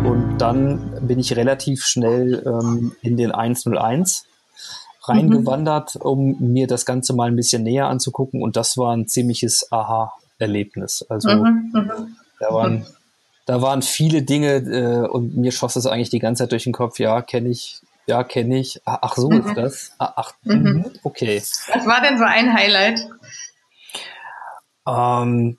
Und 0.03 0.37
dann 0.37 0.94
bin 1.07 1.19
ich 1.19 1.35
relativ 1.35 1.85
schnell 1.85 2.43
ähm, 2.45 2.95
in 3.01 3.17
den 3.17 3.31
101 3.31 4.25
reingewandert, 5.03 5.95
mhm. 5.95 6.01
um 6.01 6.35
mir 6.39 6.67
das 6.67 6.85
Ganze 6.85 7.13
mal 7.13 7.29
ein 7.29 7.35
bisschen 7.35 7.63
näher 7.63 7.87
anzugucken. 7.87 8.41
Und 8.41 8.55
das 8.55 8.77
war 8.77 8.95
ein 8.95 9.07
ziemliches 9.07 9.71
Aha-Erlebnis. 9.71 11.05
Also 11.09 11.29
mhm, 11.29 11.71
mhm. 11.73 12.15
da 12.39 12.53
waren 12.53 12.85
da 13.45 13.61
waren 13.61 13.83
viele 13.83 14.23
Dinge 14.23 14.55
äh, 14.55 15.07
und 15.07 15.37
mir 15.37 15.51
schoss 15.51 15.75
es 15.75 15.85
eigentlich 15.85 16.09
die 16.09 16.19
ganze 16.19 16.43
Zeit 16.43 16.51
durch 16.51 16.63
den 16.63 16.73
Kopf. 16.73 16.99
Ja, 16.99 17.21
kenne 17.21 17.49
ich, 17.49 17.79
ja, 18.07 18.23
kenne 18.23 18.57
ich. 18.57 18.81
Ach, 18.85 19.15
so 19.15 19.29
mhm. 19.29 19.45
ist 19.45 19.55
das. 19.57 19.91
Ah, 19.99 20.13
ach, 20.15 20.33
mhm. 20.43 20.85
okay. 21.03 21.37
Was 21.37 21.85
war 21.85 22.01
denn 22.01 22.17
so 22.17 22.23
ein 22.23 22.53
Highlight? 22.53 23.07
Ähm, 24.87 25.57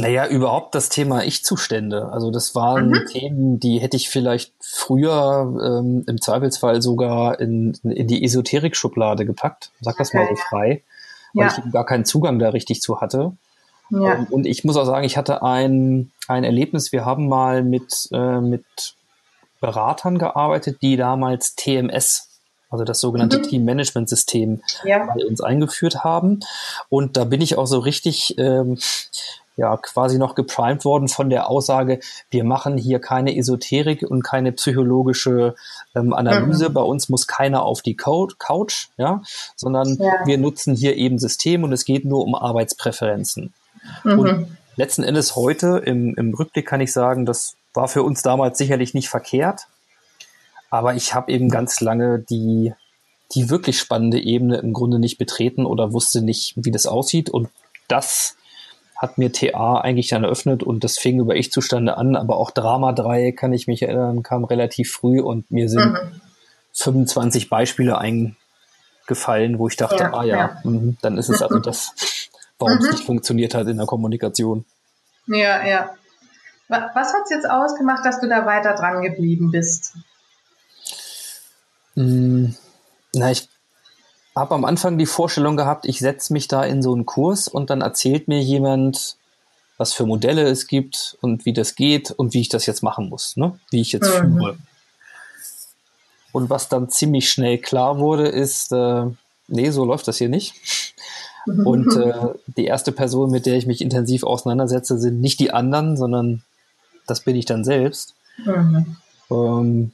naja, 0.00 0.28
überhaupt 0.28 0.76
das 0.76 0.90
Thema 0.90 1.24
Ich-Zustände. 1.24 2.10
Also 2.12 2.30
das 2.30 2.54
waren 2.54 2.90
mhm. 2.90 3.06
Themen, 3.06 3.60
die 3.60 3.80
hätte 3.80 3.96
ich 3.96 4.08
vielleicht 4.08 4.52
früher 4.60 5.56
ähm, 5.60 6.04
im 6.06 6.20
Zweifelsfall 6.20 6.80
sogar 6.82 7.40
in, 7.40 7.76
in 7.82 8.06
die 8.06 8.24
Esoterik-Schublade 8.24 9.26
gepackt. 9.26 9.72
Sag 9.80 9.96
das 9.96 10.10
okay. 10.10 10.18
mal 10.18 10.28
so 10.28 10.36
frei, 10.36 10.82
weil 11.34 11.48
ja. 11.48 11.54
ich 11.66 11.72
gar 11.72 11.84
keinen 11.84 12.04
Zugang 12.04 12.38
da 12.38 12.50
richtig 12.50 12.80
zu 12.80 13.00
hatte. 13.00 13.32
Ja. 13.90 14.14
Ähm, 14.14 14.28
und 14.30 14.46
ich 14.46 14.62
muss 14.62 14.76
auch 14.76 14.84
sagen, 14.84 15.04
ich 15.04 15.16
hatte 15.16 15.42
ein, 15.42 16.12
ein 16.28 16.44
Erlebnis. 16.44 16.92
Wir 16.92 17.04
haben 17.04 17.28
mal 17.28 17.64
mit, 17.64 18.08
äh, 18.12 18.40
mit 18.40 18.64
Beratern 19.60 20.18
gearbeitet, 20.18 20.80
die 20.80 20.96
damals 20.96 21.56
TMS 21.56 22.28
also 22.70 22.84
das 22.84 23.00
sogenannte 23.00 23.38
mhm. 23.38 23.42
Team-Management-System 23.44 24.60
ja. 24.84 25.06
bei 25.06 25.24
uns 25.26 25.40
eingeführt 25.40 26.04
haben. 26.04 26.40
Und 26.88 27.16
da 27.16 27.24
bin 27.24 27.40
ich 27.40 27.56
auch 27.56 27.66
so 27.66 27.78
richtig 27.78 28.36
ähm, 28.38 28.78
ja 29.58 29.76
quasi 29.76 30.18
noch 30.18 30.34
geprimed 30.34 30.84
worden 30.84 31.08
von 31.08 31.28
der 31.28 31.50
Aussage, 31.50 32.00
wir 32.30 32.44
machen 32.44 32.78
hier 32.78 33.00
keine 33.00 33.36
Esoterik 33.36 34.02
und 34.08 34.22
keine 34.22 34.52
psychologische 34.52 35.56
ähm, 35.94 36.14
Analyse. 36.14 36.70
Mhm. 36.70 36.74
Bei 36.74 36.82
uns 36.82 37.08
muss 37.08 37.26
keiner 37.26 37.64
auf 37.64 37.82
die 37.82 37.96
Couch, 37.96 38.88
ja, 38.96 39.20
sondern 39.56 39.96
ja. 39.96 40.12
wir 40.24 40.38
nutzen 40.38 40.74
hier 40.74 40.96
eben 40.96 41.18
System 41.18 41.64
und 41.64 41.72
es 41.72 41.84
geht 41.84 42.04
nur 42.04 42.24
um 42.24 42.34
Arbeitspräferenzen. 42.34 43.52
Mhm. 44.04 44.18
Und 44.18 44.56
letzten 44.76 45.02
Endes 45.02 45.34
heute 45.34 45.82
im, 45.84 46.14
im 46.14 46.32
Rückblick 46.32 46.66
kann 46.66 46.80
ich 46.80 46.92
sagen, 46.92 47.26
das 47.26 47.56
war 47.74 47.88
für 47.88 48.04
uns 48.04 48.22
damals 48.22 48.58
sicherlich 48.58 48.94
nicht 48.94 49.08
verkehrt. 49.08 49.66
Aber 50.70 50.94
ich 50.94 51.14
habe 51.14 51.32
eben 51.32 51.48
ganz 51.48 51.80
lange 51.80 52.20
die, 52.20 52.74
die 53.34 53.50
wirklich 53.50 53.78
spannende 53.78 54.20
Ebene 54.20 54.58
im 54.58 54.72
Grunde 54.72 54.98
nicht 54.98 55.18
betreten 55.18 55.66
oder 55.66 55.92
wusste 55.92 56.22
nicht, 56.22 56.52
wie 56.56 56.70
das 56.70 56.86
aussieht. 56.86 57.28
Und 57.28 57.48
das 57.88 58.36
hat 58.98 59.16
mir 59.16 59.32
TA 59.32 59.80
eigentlich 59.80 60.08
dann 60.08 60.24
eröffnet 60.24 60.64
und 60.64 60.82
das 60.82 60.98
fing 60.98 61.20
über 61.20 61.36
Ich-Zustande 61.36 61.96
an, 61.96 62.16
aber 62.16 62.36
auch 62.36 62.50
Drama 62.50 62.92
3, 62.92 63.30
kann 63.30 63.52
ich 63.52 63.68
mich 63.68 63.82
erinnern, 63.82 64.24
kam 64.24 64.44
relativ 64.44 64.92
früh 64.92 65.20
und 65.20 65.50
mir 65.52 65.68
sind 65.68 65.92
mhm. 65.92 66.20
25 66.72 67.48
Beispiele 67.48 67.96
eingefallen, 67.96 69.60
wo 69.60 69.68
ich 69.68 69.76
dachte, 69.76 70.02
ja, 70.02 70.12
ah 70.12 70.24
ja, 70.24 70.36
ja. 70.36 70.60
Mh, 70.64 70.94
dann 71.00 71.16
ist 71.16 71.28
es 71.28 71.40
also 71.42 71.60
das, 71.60 71.92
warum 72.58 72.74
mhm. 72.74 72.84
es 72.84 72.90
nicht 72.90 73.04
funktioniert 73.04 73.54
hat 73.54 73.68
in 73.68 73.76
der 73.76 73.86
Kommunikation. 73.86 74.64
Ja, 75.28 75.64
ja. 75.64 75.90
Was 76.68 77.14
hat 77.14 77.22
es 77.24 77.30
jetzt 77.30 77.48
ausgemacht, 77.48 78.04
dass 78.04 78.20
du 78.20 78.28
da 78.28 78.44
weiter 78.44 78.74
dran 78.74 79.00
geblieben 79.00 79.52
bist? 79.52 79.94
Hm, 81.94 82.54
na, 83.14 83.30
ich 83.30 83.48
habe 84.38 84.54
am 84.54 84.64
Anfang 84.64 84.98
die 84.98 85.06
Vorstellung 85.06 85.56
gehabt, 85.56 85.86
ich 85.86 85.98
setze 85.98 86.32
mich 86.32 86.48
da 86.48 86.62
in 86.64 86.82
so 86.82 86.92
einen 86.92 87.06
Kurs 87.06 87.48
und 87.48 87.70
dann 87.70 87.80
erzählt 87.80 88.28
mir 88.28 88.40
jemand, 88.40 89.16
was 89.76 89.92
für 89.92 90.06
Modelle 90.06 90.42
es 90.42 90.66
gibt 90.66 91.16
und 91.20 91.46
wie 91.46 91.52
das 91.52 91.74
geht 91.74 92.10
und 92.10 92.34
wie 92.34 92.40
ich 92.40 92.48
das 92.48 92.66
jetzt 92.66 92.82
machen 92.82 93.08
muss, 93.08 93.36
ne? 93.36 93.58
wie 93.70 93.80
ich 93.80 93.92
jetzt 93.92 94.08
mhm. 94.08 94.38
führe. 94.38 94.58
Und 96.32 96.50
was 96.50 96.68
dann 96.68 96.90
ziemlich 96.90 97.30
schnell 97.30 97.58
klar 97.58 97.98
wurde, 97.98 98.28
ist, 98.28 98.72
äh, 98.72 99.04
nee, 99.46 99.70
so 99.70 99.84
läuft 99.84 100.08
das 100.08 100.18
hier 100.18 100.28
nicht. 100.28 100.54
Mhm. 101.46 101.66
Und 101.66 101.96
äh, 101.96 102.28
die 102.56 102.66
erste 102.66 102.92
Person, 102.92 103.30
mit 103.30 103.46
der 103.46 103.56
ich 103.56 103.66
mich 103.66 103.80
intensiv 103.80 104.24
auseinandersetze, 104.24 104.98
sind 104.98 105.20
nicht 105.20 105.40
die 105.40 105.52
anderen, 105.52 105.96
sondern 105.96 106.42
das 107.06 107.20
bin 107.20 107.36
ich 107.36 107.46
dann 107.46 107.64
selbst. 107.64 108.14
Mhm. 108.44 108.96
Ähm, 109.30 109.92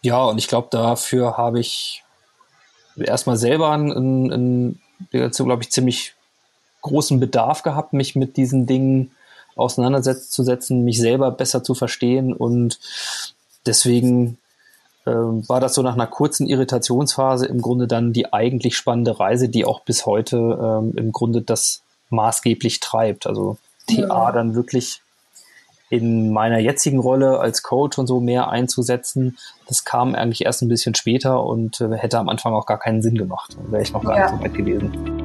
ja, 0.00 0.24
und 0.24 0.38
ich 0.38 0.48
glaube, 0.48 0.68
dafür 0.70 1.36
habe 1.36 1.60
ich 1.60 2.03
erstmal 2.96 3.36
selber 3.36 3.70
einen, 3.70 4.32
einen 4.32 4.80
glaube 5.10 5.62
ich, 5.62 5.70
ziemlich 5.70 6.14
großen 6.82 7.18
Bedarf 7.18 7.62
gehabt, 7.62 7.92
mich 7.92 8.14
mit 8.14 8.36
diesen 8.36 8.66
Dingen 8.66 9.10
auseinanderzusetzen, 9.56 10.84
mich 10.84 10.98
selber 10.98 11.30
besser 11.30 11.62
zu 11.62 11.74
verstehen 11.74 12.32
und 12.32 12.78
deswegen 13.66 14.38
ähm, 15.06 15.48
war 15.48 15.60
das 15.60 15.74
so 15.74 15.82
nach 15.82 15.94
einer 15.94 16.06
kurzen 16.06 16.46
Irritationsphase 16.46 17.46
im 17.46 17.60
Grunde 17.60 17.86
dann 17.86 18.12
die 18.12 18.32
eigentlich 18.32 18.76
spannende 18.76 19.18
Reise, 19.18 19.48
die 19.48 19.64
auch 19.64 19.80
bis 19.80 20.06
heute 20.06 20.36
ähm, 20.36 20.92
im 20.96 21.12
Grunde 21.12 21.42
das 21.42 21.82
maßgeblich 22.10 22.80
treibt. 22.80 23.26
Also 23.26 23.58
TA 23.86 24.02
ja. 24.02 24.32
dann 24.32 24.54
wirklich 24.54 25.02
in 25.90 26.32
meiner 26.32 26.58
jetzigen 26.58 26.98
Rolle 26.98 27.38
als 27.38 27.62
Coach 27.62 27.98
und 27.98 28.06
so 28.06 28.20
mehr 28.20 28.48
einzusetzen, 28.48 29.36
das 29.68 29.84
kam 29.84 30.14
eigentlich 30.14 30.44
erst 30.44 30.62
ein 30.62 30.68
bisschen 30.68 30.94
später 30.94 31.44
und 31.44 31.80
äh, 31.80 31.96
hätte 31.96 32.18
am 32.18 32.28
Anfang 32.28 32.54
auch 32.54 32.66
gar 32.66 32.78
keinen 32.78 33.02
Sinn 33.02 33.16
gemacht. 33.16 33.56
Wäre 33.68 33.82
ich 33.82 33.92
noch 33.92 34.02
gar 34.02 34.16
ja. 34.16 34.30
nicht 34.30 34.38
so 34.38 34.44
weit 34.44 34.54
gewesen. 34.54 35.24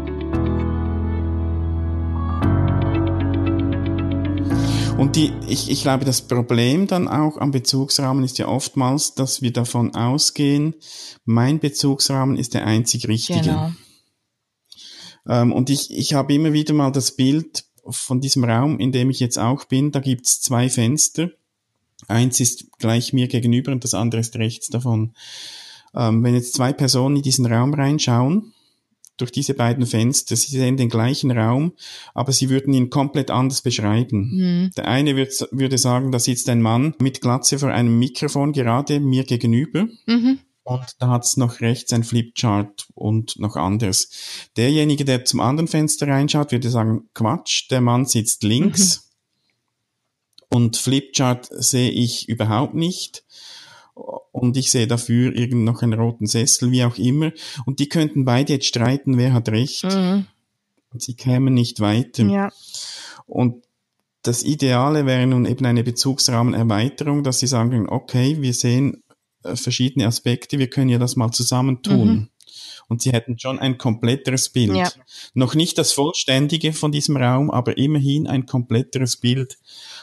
Und 5.00 5.16
die, 5.16 5.32
ich, 5.48 5.72
ich 5.72 5.82
glaube, 5.82 6.04
das 6.04 6.22
Problem 6.22 6.86
dann 6.86 7.08
auch 7.08 7.38
am 7.38 7.51
Bezugsrahmen 7.51 8.25
ist 8.25 8.38
ja 8.38 8.50
oftmals, 8.50 9.16
dass 9.16 9.42
wir 9.42 9.54
davon 9.54 9.96
ausgehen, 9.96 10.75
mein 11.24 11.60
Bezugsrahmen 11.60 12.36
ist 12.36 12.54
der 12.54 12.66
einzig 12.66 13.08
richtige. 13.08 13.39
Genau. 13.39 13.72
Ähm, 15.30 15.54
und 15.54 15.70
ich, 15.70 15.98
ich 15.98 16.16
habe 16.16 16.34
immer 16.34 16.51
wieder 16.51 16.74
mal 16.74 16.92
das 16.92 17.16
Bild 17.16 17.63
von 17.88 18.22
diesem 18.22 18.44
Raum, 18.44 18.80
in 18.80 18.92
dem 18.92 19.10
ich 19.10 19.20
jetzt 19.20 19.38
auch 19.38 19.66
bin, 19.66 19.92
da 19.92 20.00
gibt's 20.00 20.42
zwei 20.42 20.70
Fenster. 20.70 21.30
Eins 22.08 22.40
ist 22.40 22.78
gleich 22.80 23.14
mir 23.14 23.28
gegenüber 23.28 23.72
und 23.72 23.84
das 23.84 23.94
andere 23.94 24.22
ist 24.22 24.36
rechts 24.38 24.70
davon. 24.70 25.14
Ähm, 25.96 26.24
wenn 26.24 26.36
jetzt 26.36 26.54
zwei 26.54 26.72
Personen 26.72 27.18
in 27.18 27.24
diesen 27.24 27.46
Raum 27.46 27.74
reinschauen, 27.74 28.54
durch 29.20 29.32
diese 29.32 29.54
beiden 29.54 29.86
Fenster. 29.86 30.36
Sie 30.36 30.58
sehen 30.58 30.78
den 30.78 30.90
gleichen 30.90 31.32
Raum, 31.32 31.74
aber 32.14 32.32
sie 32.32 32.50
würden 32.50 32.74
ihn 32.74 32.90
komplett 32.90 33.32
anders 33.32 33.62
beschreiben. 33.62 34.30
Mhm. 34.32 34.72
Der 34.78 34.88
eine 34.88 35.16
würd, 35.16 35.48
würde 35.52 35.78
sagen, 35.78 36.12
da 36.12 36.20
sitzt 36.20 36.50
ein 36.50 36.62
Mann 36.62 36.96
mit 37.00 37.22
Glatze 37.22 37.60
vor 37.60 37.70
einem 37.70 38.00
Mikrofon 38.00 38.54
gerade 38.54 39.00
mir 39.00 39.24
gegenüber. 39.24 39.88
Mhm. 40.06 40.40
Und 40.70 40.86
da 41.00 41.08
hat 41.08 41.26
es 41.26 41.36
noch 41.36 41.62
rechts 41.62 41.94
ein 41.94 42.04
Flipchart 42.04 42.90
und 42.94 43.40
noch 43.40 43.56
anderes. 43.56 44.12
Derjenige, 44.56 45.04
der 45.04 45.26
zum 45.26 45.40
anderen 45.40 45.68
Fenster 45.68 46.08
reinschaut, 46.08 46.52
würde 46.52 46.70
sagen, 46.70 47.10
Quatsch, 47.16 47.72
der 47.72 47.82
Mann 47.82 48.06
sitzt 48.06 48.44
links. 48.44 49.10
Mhm. 50.52 50.58
Und 50.58 50.78
Flipchart 50.78 51.48
sehe 51.50 51.90
ich 51.90 52.30
überhaupt 52.30 52.76
nicht 52.76 53.24
und 54.32 54.58
ich 54.58 54.70
sehe 54.70 54.86
dafür 54.86 55.36
irgend 55.36 55.64
noch 55.64 55.82
einen 55.82 56.00
roten 56.00 56.28
Sessel, 56.28 56.72
wie 56.72 56.84
auch 56.84 56.98
immer. 57.00 57.32
Und 57.66 57.80
die 57.80 57.90
könnten 57.90 58.24
beide 58.24 58.54
jetzt 58.54 58.68
streiten, 58.68 59.18
wer 59.18 59.34
hat 59.34 59.50
recht. 59.50 59.86
Mhm. 59.86 60.28
Und 60.94 61.02
sie 61.02 61.16
kämen 61.16 61.56
nicht 61.56 61.80
weiter. 61.80 62.26
Ja. 62.26 62.52
Und 63.26 63.64
das 64.22 64.44
Ideale 64.44 65.08
wäre 65.08 65.26
nun 65.26 65.48
eben 65.48 65.66
eine 65.66 65.84
Bezugsrahmenerweiterung, 65.84 67.24
dass 67.24 67.40
sie 67.40 67.48
sagen, 67.48 67.90
okay, 67.90 68.40
wir 68.40 68.54
sehen 68.54 69.02
verschiedene 69.43 70.08
Aspekte, 70.08 70.60
wir 70.60 70.69
können 70.69 70.89
ja 70.89 70.98
das 70.98 71.15
mal 71.15 71.31
zusammentun. 71.31 72.08
Mhm. 72.08 72.29
Und 72.88 73.03
sie 73.03 73.12
hätten 73.12 73.38
schon 73.38 73.60
ein 73.60 73.77
kompletteres 73.77 74.50
Bild. 74.50 74.75
Ja. 74.75 74.91
Noch 75.36 75.53
nicht 75.53 75.77
das 75.77 75.91
vollständige 75.91 76.74
von 76.74 76.91
diesem 76.91 77.17
Raum, 77.17 77.51
aber 77.51 77.77
immerhin 77.77 78.25
ein 78.25 78.48
kompletteres 78.48 79.17
Bild. 79.17 79.60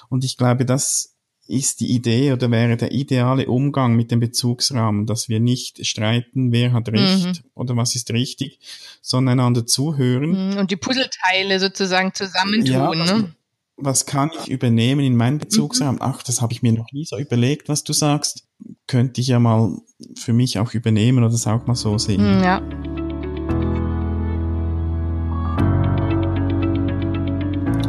Und 0.08 0.24
ich 0.24 0.36
glaube, 0.36 0.64
das 0.64 1.16
ist 1.48 1.80
die 1.80 1.92
Idee 1.92 2.32
oder 2.32 2.50
wäre 2.50 2.76
der 2.76 2.92
ideale 2.92 3.46
Umgang 3.46 3.94
mit 3.94 4.10
dem 4.10 4.20
Bezugsrahmen, 4.20 5.06
dass 5.06 5.28
wir 5.28 5.40
nicht 5.40 5.84
streiten, 5.86 6.52
wer 6.52 6.72
hat 6.72 6.88
recht 6.88 7.26
mhm. 7.26 7.50
oder 7.54 7.76
was 7.76 7.94
ist 7.94 8.12
richtig, 8.12 8.58
sondern 9.00 9.38
einander 9.38 9.66
zuhören. 9.66 10.50
Mhm, 10.50 10.58
und 10.58 10.70
die 10.70 10.76
Puzzleteile 10.76 11.60
sozusagen 11.60 12.14
zusammentun. 12.14 12.72
Ja, 12.72 12.94
ne? 12.94 13.34
Was 13.76 14.06
kann 14.06 14.30
ich 14.40 14.50
übernehmen 14.50 15.02
in 15.02 15.16
meinen 15.16 15.38
Bezugsrahmen? 15.38 15.96
Mhm. 15.96 16.02
Ach, 16.02 16.22
das 16.22 16.40
habe 16.40 16.52
ich 16.52 16.62
mir 16.62 16.72
noch 16.72 16.90
nie 16.92 17.04
so 17.04 17.18
überlegt, 17.18 17.68
was 17.68 17.84
du 17.84 17.92
sagst. 17.92 18.48
Könnte 18.86 19.20
ich 19.20 19.28
ja 19.28 19.38
mal 19.38 19.76
für 20.16 20.32
mich 20.32 20.58
auch 20.58 20.72
übernehmen 20.72 21.18
oder 21.18 21.30
das 21.30 21.46
auch 21.46 21.66
mal 21.66 21.74
so 21.74 21.98
sehen. 21.98 22.22
Mhm, 22.22 22.42
ja. 22.42 22.62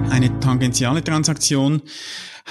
Eine 0.09 0.39
tangentiale 0.39 1.03
Transaktion 1.03 1.81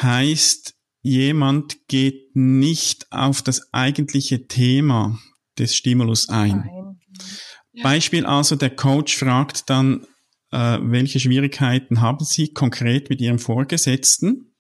heißt, 0.00 0.74
jemand 1.02 1.88
geht 1.88 2.34
nicht 2.34 3.06
auf 3.12 3.42
das 3.42 3.72
eigentliche 3.72 4.46
Thema 4.46 5.18
des 5.58 5.74
Stimulus 5.74 6.28
ein. 6.28 6.70
Ja. 7.74 7.82
Beispiel 7.82 8.24
also, 8.24 8.56
der 8.56 8.70
Coach 8.70 9.16
fragt 9.16 9.68
dann, 9.68 10.06
äh, 10.52 10.78
welche 10.80 11.20
Schwierigkeiten 11.20 12.00
haben 12.00 12.24
Sie 12.24 12.52
konkret 12.52 13.10
mit 13.10 13.20
Ihrem 13.20 13.38
Vorgesetzten? 13.38 14.54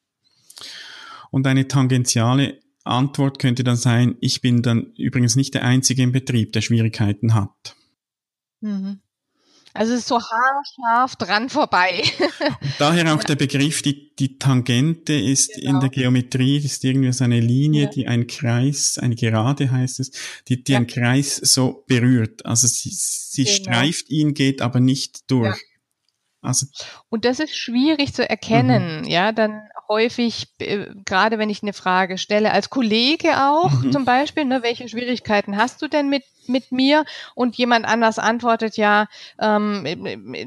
Und 1.30 1.46
eine 1.46 1.68
tangentiale 1.68 2.60
Antwort 2.84 3.38
könnte 3.38 3.64
dann 3.64 3.76
sein, 3.76 4.16
ich 4.20 4.40
bin 4.40 4.62
dann 4.62 4.92
übrigens 4.96 5.36
nicht 5.36 5.54
der 5.54 5.64
Einzige 5.64 6.02
im 6.02 6.12
Betrieb, 6.12 6.52
der 6.52 6.60
Schwierigkeiten 6.60 7.34
hat. 7.34 7.76
Mhm. 8.60 9.00
Also 9.76 9.92
es 9.92 10.00
ist 10.00 10.08
so 10.08 10.18
haarscharf 10.18 11.16
dran 11.16 11.50
vorbei. 11.50 12.02
Daher 12.78 13.14
auch 13.14 13.22
der 13.22 13.36
Begriff, 13.36 13.82
die, 13.82 14.14
die 14.16 14.38
Tangente 14.38 15.12
ist 15.12 15.52
genau. 15.54 15.74
in 15.74 15.80
der 15.80 15.90
Geometrie, 15.90 16.56
ist 16.56 16.82
irgendwie 16.82 17.12
so 17.12 17.24
eine 17.24 17.40
Linie, 17.40 17.84
ja. 17.84 17.90
die 17.90 18.06
ein 18.06 18.26
Kreis, 18.26 18.96
eine 18.96 19.16
Gerade 19.16 19.70
heißt 19.70 20.00
es, 20.00 20.12
die, 20.48 20.64
die 20.64 20.72
ja. 20.72 20.78
einen 20.78 20.86
Kreis 20.86 21.36
so 21.36 21.84
berührt. 21.86 22.46
Also 22.46 22.66
sie, 22.66 22.90
sie 22.90 23.44
genau. 23.44 23.56
streift 23.56 24.08
ihn, 24.08 24.32
geht 24.32 24.62
aber 24.62 24.80
nicht 24.80 25.30
durch. 25.30 25.56
Ja. 25.56 25.75
Also, 26.46 26.66
und 27.08 27.24
das 27.24 27.40
ist 27.40 27.56
schwierig 27.56 28.14
zu 28.14 28.28
erkennen, 28.28 29.02
mhm. 29.02 29.08
ja, 29.08 29.32
dann 29.32 29.62
häufig, 29.88 30.48
äh, 30.60 30.86
gerade 31.04 31.38
wenn 31.38 31.50
ich 31.50 31.62
eine 31.62 31.72
Frage 31.72 32.18
stelle, 32.18 32.52
als 32.52 32.70
Kollege 32.70 33.48
auch 33.48 33.70
mhm. 33.70 33.92
zum 33.92 34.04
Beispiel, 34.04 34.44
ne, 34.44 34.62
welche 34.62 34.88
Schwierigkeiten 34.88 35.56
hast 35.56 35.82
du 35.82 35.88
denn 35.88 36.08
mit, 36.08 36.24
mit 36.46 36.72
mir? 36.72 37.04
Und 37.34 37.56
jemand 37.56 37.86
anders 37.86 38.18
antwortet 38.18 38.76
ja, 38.76 39.06
ähm, 39.40 39.84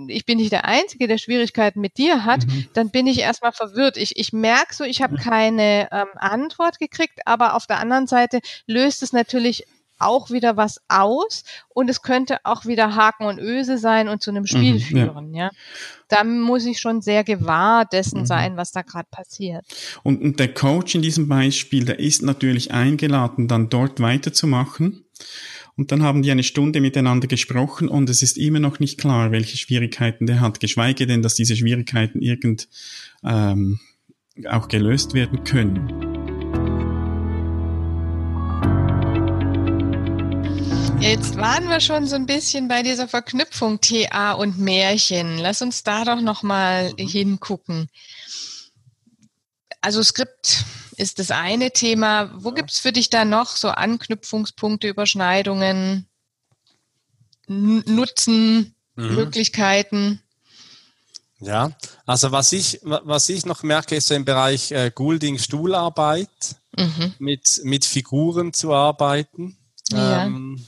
ich 0.08 0.26
bin 0.26 0.38
nicht 0.38 0.52
der 0.52 0.66
Einzige, 0.66 1.08
der 1.08 1.18
Schwierigkeiten 1.18 1.82
mit 1.82 1.98
dir 1.98 2.26
hat, 2.26 2.46
mhm. 2.46 2.68
dann 2.74 2.90
bin 2.90 3.08
ich 3.08 3.20
erstmal 3.20 3.52
verwirrt. 3.52 3.98
Ich, 3.98 4.18
ich 4.18 4.34
merke 4.34 4.74
so, 4.74 4.84
ich 4.84 5.02
habe 5.02 5.18
keine 5.18 5.90
ähm, 5.92 6.08
Antwort 6.16 6.80
gekriegt, 6.80 7.20
aber 7.26 7.56
auf 7.56 7.68
der 7.68 7.80
anderen 7.80 8.08
Seite 8.08 8.40
löst 8.66 9.04
es 9.04 9.14
natürlich 9.14 9.66
auch 10.00 10.32
wieder 10.32 10.58
was 10.58 10.82
aus 10.88 11.44
und 11.70 11.90
es 11.90 12.02
könnte 12.02 12.38
auch 12.44 12.66
wieder 12.66 12.96
Haken 12.96 13.26
und 13.26 13.40
Öse 13.40 13.78
sein 13.78 14.08
und 14.08 14.22
zu 14.22 14.32
einem 14.32 14.46
Spiel 14.46 14.76
mhm, 14.76 14.80
führen, 14.80 15.34
ja. 15.34 15.46
ja. 15.46 15.52
Da 16.08 16.24
muss 16.24 16.66
ich 16.66 16.80
schon 16.80 17.02
sehr 17.02 17.24
gewahr 17.24 17.86
dessen 17.86 18.22
mhm. 18.22 18.26
sein, 18.26 18.58
was 18.58 18.72
da 18.72 18.82
gerade 18.82 19.08
passiert. 19.12 19.64
Und, 20.04 20.22
und 20.22 20.40
der 20.40 20.54
Coach 20.54 20.96
in 20.96 21.02
diesem 21.02 21.28
Beispiel, 21.28 21.86
der 21.86 22.00
ist 22.00 22.24
natürlich 22.24 22.72
eingeladen, 22.72 23.48
dann 23.48 23.70
dort 23.70 24.00
weiterzumachen. 24.00 25.06
Und 25.76 25.94
dann 25.94 26.04
haben 26.04 26.24
die 26.24 26.32
eine 26.32 26.44
Stunde 26.44 26.82
miteinander 26.82 27.28
gesprochen 27.28 27.88
und 27.88 28.10
es 28.10 28.22
ist 28.22 28.38
immer 28.38 28.60
noch 28.60 28.82
nicht 28.82 29.00
klar, 29.00 29.32
welche 29.32 29.56
Schwierigkeiten 29.56 30.26
der 30.26 30.42
hat, 30.42 30.60
geschweige 30.60 31.08
denn, 31.08 31.22
dass 31.22 31.36
diese 31.36 31.56
Schwierigkeiten 31.56 32.22
irgend 32.22 32.68
ähm, 33.24 33.80
auch 34.50 34.68
gelöst 34.68 35.14
werden 35.14 35.46
können. 35.46 36.09
Jetzt 41.02 41.38
waren 41.38 41.70
wir 41.70 41.80
schon 41.80 42.08
so 42.08 42.16
ein 42.16 42.26
bisschen 42.26 42.68
bei 42.68 42.84
dieser 42.84 43.08
Verknüpfung 43.08 43.80
TA 43.80 44.34
und 44.34 44.60
Märchen. 44.60 45.38
Lass 45.38 45.62
uns 45.62 45.84
da 45.84 46.04
doch 46.04 46.20
noch 46.20 46.44
mal 46.44 46.92
mhm. 46.92 47.08
hingucken. 47.08 47.90
Also 49.80 50.04
Skript 50.04 50.66
ist 50.98 51.20
das 51.20 51.32
eine 51.32 51.72
Thema. 51.72 52.32
Wo 52.36 52.52
gibt 52.52 52.72
es 52.72 52.80
für 52.80 52.92
dich 52.92 53.10
da 53.10 53.24
noch 53.24 53.56
so 53.56 53.70
Anknüpfungspunkte, 53.70 54.90
Überschneidungen, 54.90 56.06
Nutzen, 57.48 58.76
mhm. 58.96 59.16
Möglichkeiten? 59.16 60.22
Ja, 61.40 61.72
also 62.06 62.34
was 62.34 62.52
ich, 62.52 62.82
was 62.84 63.30
ich 63.30 63.46
noch 63.46 63.64
merke, 63.64 63.96
ist 63.96 64.08
so 64.08 64.16
im 64.16 64.26
Bereich 64.26 64.72
äh, 64.72 64.92
Goulding-Stuhlarbeit, 64.94 66.58
mhm. 66.78 67.14
mit, 67.20 67.62
mit 67.64 67.86
Figuren 67.86 68.52
zu 68.52 68.74
arbeiten. 68.74 69.59
Ja. 69.92 70.26
Ähm, 70.26 70.60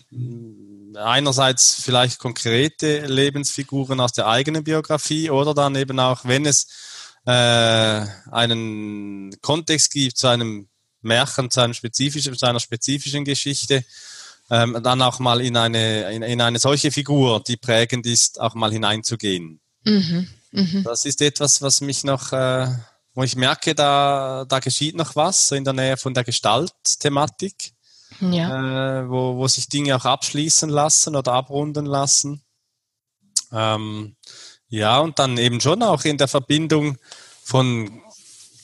einerseits 0.96 1.82
vielleicht 1.82 2.20
konkrete 2.20 3.06
Lebensfiguren 3.06 4.00
aus 4.00 4.14
der 4.14 4.28
eigenen 4.28 4.64
Biografie 4.64 5.30
oder 5.30 5.54
dann 5.54 5.76
eben 5.76 6.00
auch, 6.00 6.26
wenn 6.26 6.46
es 6.46 6.68
äh, 7.26 8.06
einen 8.32 9.36
Kontext 9.42 9.92
gibt 9.92 10.18
zu 10.18 10.28
einem 10.28 10.68
Märchen, 11.02 11.50
zu, 11.50 11.62
einem 11.62 11.74
spezifischen, 11.74 12.38
zu 12.38 12.46
einer 12.46 12.60
spezifischen 12.60 13.26
Geschichte, 13.26 13.84
ähm, 14.50 14.80
dann 14.84 15.02
auch 15.02 15.20
mal 15.20 15.40
in 15.42 15.56
eine, 15.56 16.12
in, 16.12 16.24
in, 16.24 16.42
eine 16.42 16.60
solche 16.60 16.92
Figur, 16.92 17.42
die 17.42 17.58
prägend 17.58 18.06
ist, 18.06 18.40
auch 18.40 18.54
mal 18.54 18.72
hineinzugehen. 18.72 19.62
Mhm, 19.86 20.28
mh. 20.52 20.82
Das 20.84 21.06
ist 21.06 21.22
etwas, 21.22 21.62
was 21.62 21.82
mich 21.82 22.04
noch 22.04 22.34
äh, 22.34 22.68
wo 23.14 23.24
ich 23.24 23.36
merke, 23.36 23.76
da, 23.76 24.46
da 24.48 24.60
geschieht 24.60 24.96
noch 24.96 25.16
was, 25.16 25.48
so 25.48 25.56
in 25.56 25.64
der 25.64 25.74
Nähe 25.74 25.98
von 25.98 26.14
der 26.14 26.24
Gestaltthematik, 26.24 27.74
ja. 28.22 29.02
äh, 29.02 29.10
wo, 29.10 29.38
wo 29.38 29.48
sich 29.48 29.68
Dinge 29.68 29.96
auch 29.96 30.06
abschließen 30.06 30.70
lassen 30.70 31.16
oder 31.16 31.34
abrunden 31.34 31.86
lassen. 31.86 32.42
Ähm, 33.52 34.16
ja, 34.70 35.00
und 35.00 35.20
dann 35.20 35.38
eben 35.38 35.60
schon 35.60 35.84
auch 35.84 36.06
in 36.06 36.18
der 36.18 36.28
Verbindung 36.28 36.98
von 37.44 38.02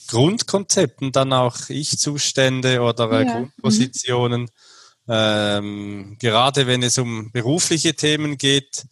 Grundkonzepten, 0.08 1.12
dann 1.12 1.32
auch 1.32 1.68
Ich-Zustände 1.68 2.80
oder 2.80 3.10
äh, 3.12 3.26
ja. 3.26 3.32
Grundpositionen. 3.34 4.42
Mhm. 4.42 4.48
Ähm, 5.10 6.16
gerade 6.20 6.66
wenn 6.66 6.82
es 6.82 6.98
um 6.98 7.32
berufliche 7.32 7.94
Themen 7.94 8.36
geht, 8.36 8.86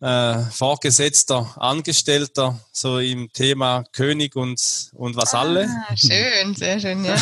äh, 0.00 0.38
Vorgesetzter, 0.50 1.54
Angestellter, 1.56 2.60
so 2.72 2.98
im 2.98 3.32
Thema 3.32 3.84
König 3.92 4.36
und, 4.36 4.90
und 4.92 5.16
was 5.16 5.34
alle. 5.34 5.68
Ah, 5.88 5.96
schön, 5.96 6.54
sehr 6.54 6.78
schön, 6.80 7.04
ja. 7.04 7.16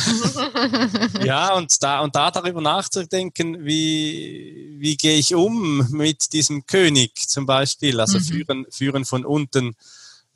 ja, 1.25 1.55
und 1.55 1.71
da, 1.83 2.01
und 2.01 2.17
da 2.17 2.31
darüber 2.31 2.61
nachzudenken, 2.61 3.65
wie, 3.65 4.77
wie 4.79 4.97
gehe 4.97 5.17
ich 5.17 5.35
um 5.35 5.89
mit 5.91 6.33
diesem 6.33 6.67
König 6.67 7.29
zum 7.29 7.47
Beispiel, 7.47 8.01
also 8.01 8.19
mhm. 8.19 8.25
führen, 8.25 8.67
führen 8.71 9.05
von 9.05 9.25
unten. 9.25 9.77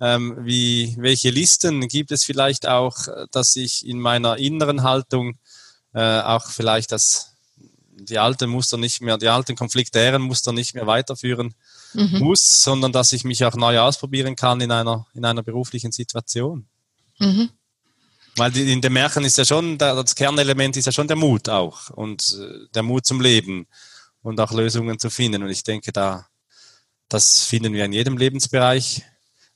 Ähm, 0.00 0.36
wie, 0.42 0.94
welche 0.98 1.30
Listen 1.30 1.88
gibt 1.88 2.12
es 2.12 2.22
vielleicht 2.22 2.68
auch, 2.68 2.94
dass 3.32 3.56
ich 3.56 3.84
in 3.84 3.98
meiner 3.98 4.36
inneren 4.36 4.84
Haltung 4.84 5.36
äh, 5.92 6.20
auch 6.20 6.50
vielleicht 6.50 6.92
das, 6.92 7.32
die 8.00 8.18
alten 8.18 8.50
Muster 8.50 8.76
nicht 8.76 9.00
mehr, 9.00 9.18
die 9.18 9.28
alten 9.28 9.56
konfliktären 9.56 10.22
Muster 10.22 10.52
nicht 10.52 10.74
mehr 10.74 10.86
weiterführen 10.86 11.54
mhm. 11.94 12.18
muss, 12.18 12.62
sondern 12.62 12.92
dass 12.92 13.12
ich 13.12 13.24
mich 13.24 13.44
auch 13.44 13.54
neu 13.54 13.78
ausprobieren 13.80 14.36
kann 14.36 14.60
in 14.60 14.70
einer, 14.70 15.06
in 15.14 15.24
einer 15.24 15.42
beruflichen 15.42 15.92
Situation. 15.92 16.66
Mhm. 17.18 17.50
Weil 18.36 18.52
die, 18.52 18.72
in 18.72 18.80
dem 18.80 18.92
Märchen 18.92 19.24
ist 19.24 19.38
ja 19.38 19.44
schon, 19.44 19.78
das 19.78 20.14
Kernelement 20.14 20.76
ist 20.76 20.86
ja 20.86 20.92
schon 20.92 21.08
der 21.08 21.16
Mut 21.16 21.48
auch 21.48 21.90
und 21.90 22.38
äh, 22.40 22.66
der 22.74 22.82
Mut 22.82 23.04
zum 23.04 23.20
Leben 23.20 23.66
und 24.22 24.40
auch 24.40 24.52
Lösungen 24.52 24.98
zu 24.98 25.10
finden. 25.10 25.42
Und 25.42 25.50
ich 25.50 25.64
denke, 25.64 25.92
da, 25.92 26.26
das 27.08 27.44
finden 27.44 27.72
wir 27.72 27.84
in 27.84 27.92
jedem 27.92 28.16
Lebensbereich 28.16 29.02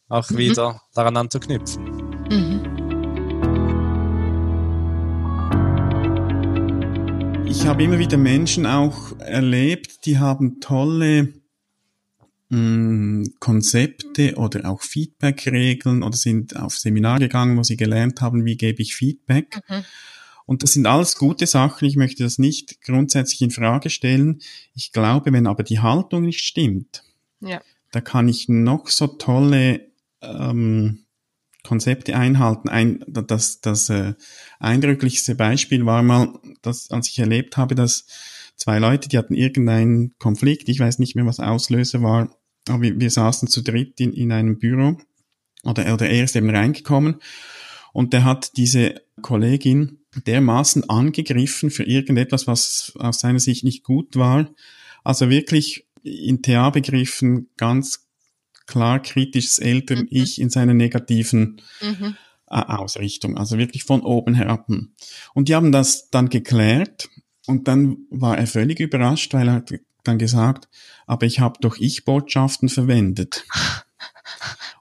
auch 0.09 0.29
mhm. 0.31 0.37
wieder 0.37 0.83
daran 0.95 1.17
anzuknüpfen. 1.17 2.72
Ich 7.53 7.67
habe 7.67 7.85
immer 7.85 7.99
wieder 7.99 8.17
Menschen 8.17 8.65
auch 8.65 9.19
erlebt, 9.19 10.07
die 10.07 10.19
haben 10.19 10.59
tolle 10.61 11.35
Konzepte 13.41 14.37
oder 14.37 14.71
auch 14.71 14.81
Feedback-Regeln 14.81 16.03
oder 16.03 16.17
sind 16.17 16.57
auf 16.57 16.79
Seminar 16.79 17.19
gegangen, 17.19 17.59
wo 17.59 17.63
sie 17.63 17.77
gelernt 17.77 18.23
haben, 18.23 18.47
wie 18.47 18.57
gebe 18.57 18.81
ich 18.81 18.95
Feedback. 18.95 19.61
Mhm. 19.69 19.85
Und 20.47 20.63
das 20.63 20.73
sind 20.73 20.87
alles 20.87 21.17
gute 21.17 21.47
Sachen. 21.47 21.87
Ich 21.87 21.97
möchte 21.97 22.23
das 22.23 22.39
nicht 22.39 22.81
grundsätzlich 22.81 23.43
in 23.43 23.51
Frage 23.51 23.91
stellen. 23.91 24.41
Ich 24.75 24.93
glaube, 24.93 25.31
wenn 25.31 25.47
aber 25.47 25.63
die 25.63 25.81
Haltung 25.81 26.23
nicht 26.23 26.41
stimmt, 26.41 27.05
ja. 27.41 27.61
da 27.91 28.01
kann 28.01 28.29
ich 28.29 28.49
noch 28.49 28.89
so 28.89 29.07
tolle 29.07 29.89
ähm, 30.23 31.02
Konzepte 31.65 32.17
einhalten. 32.17 32.69
Ein, 32.69 33.05
das 33.07 33.61
das 33.61 33.89
äh, 33.89 34.15
eindrücklichste 34.59 35.35
Beispiel 35.35 35.87
war 35.87 36.03
mal, 36.03 36.39
dass, 36.63 36.91
als 36.91 37.09
ich 37.09 37.19
erlebt 37.19 37.57
habe, 37.57 37.75
dass 37.75 38.07
zwei 38.57 38.79
Leute, 38.79 39.09
die 39.09 39.19
hatten 39.19 39.35
irgendeinen 39.35 40.15
Konflikt, 40.19 40.69
ich 40.69 40.81
weiß 40.81 40.99
nicht 40.99 41.15
mehr, 41.15 41.27
was 41.27 41.41
Auslöser 41.41 42.03
war, 42.03 42.37
aber 42.69 42.83
wir, 42.83 43.01
wir 43.01 43.11
saßen 43.11 43.49
zu 43.49 43.63
dritt 43.63 44.01
in, 44.01 44.13
in 44.13 44.33
einem 44.33 44.59
Büro 44.59 44.97
oder, 45.65 45.93
oder 45.95 46.09
er 46.09 46.25
ist 46.25 46.37
eben 46.37 46.51
reingekommen 46.51 47.17
und 47.93 48.13
der 48.13 48.25
hat 48.25 48.57
diese 48.57 49.03
Kollegin 49.21 49.99
dermaßen 50.27 50.89
angegriffen 50.89 51.71
für 51.71 51.85
irgendetwas, 51.85 52.47
was 52.47 52.93
aus 52.99 53.21
seiner 53.21 53.41
Sicht 53.41 53.65
nicht 53.65 53.83
gut 53.85 54.17
war. 54.17 54.51
Also 55.05 55.31
wirklich 55.31 55.87
in 56.03 56.43
TA-Begriffen 56.43 57.49
ganz 57.57 58.02
klar 58.73 59.01
kritisches 59.01 59.59
Eltern-Ich 59.59 60.39
mhm. 60.39 60.43
in 60.45 60.51
seiner 60.51 60.75
negativen 60.75 61.61
mhm. 61.81 62.17
Ausrichtung, 62.47 63.37
also 63.37 63.59
wirklich 63.59 63.85
von 63.85 64.01
oben 64.03 64.35
herab. 64.35 64.69
Und 65.35 65.49
die 65.49 65.55
haben 65.55 65.73
das 65.73 66.11
dann 66.11 66.29
geklärt 66.29 67.09
und 67.47 67.69
dann 67.69 67.99
war 68.11 68.39
er 68.39 68.47
völlig 68.47 68.81
überrascht, 68.81 69.35
weil 69.35 69.49
er 69.49 69.55
hat 69.55 69.73
dann 70.05 70.19
gesagt, 70.19 70.69
aber 71.07 71.27
ich 71.27 71.41
habe 71.41 71.59
doch 71.61 71.77
Ich-Botschaften 71.79 72.69
verwendet. 72.69 73.45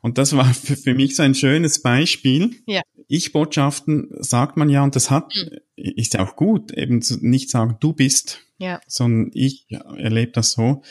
Und 0.04 0.18
das 0.18 0.36
war 0.36 0.52
für, 0.52 0.76
für, 0.76 0.96
mich 0.96 1.16
so 1.16 1.22
ein 1.22 1.36
schönes 1.36 1.84
Beispiel. 1.84 2.56
Ja. 2.66 2.82
Ich-Botschaften 3.08 4.10
sagt 4.18 4.58
man 4.58 4.68
ja, 4.68 4.84
und 4.84 4.96
das 4.96 5.12
hat, 5.12 5.32
mhm. 5.36 5.60
ist 5.76 6.16
ja 6.16 6.26
auch 6.26 6.36
gut, 6.36 6.72
eben 6.72 7.04
zu, 7.04 7.18
nicht 7.24 7.52
sagen, 7.52 7.78
du 7.80 7.94
bist, 7.94 8.40
ja. 8.58 8.82
sondern 8.88 9.30
ich 9.36 9.68
erlebe 9.70 10.32
das 10.32 10.54
so. 10.54 10.82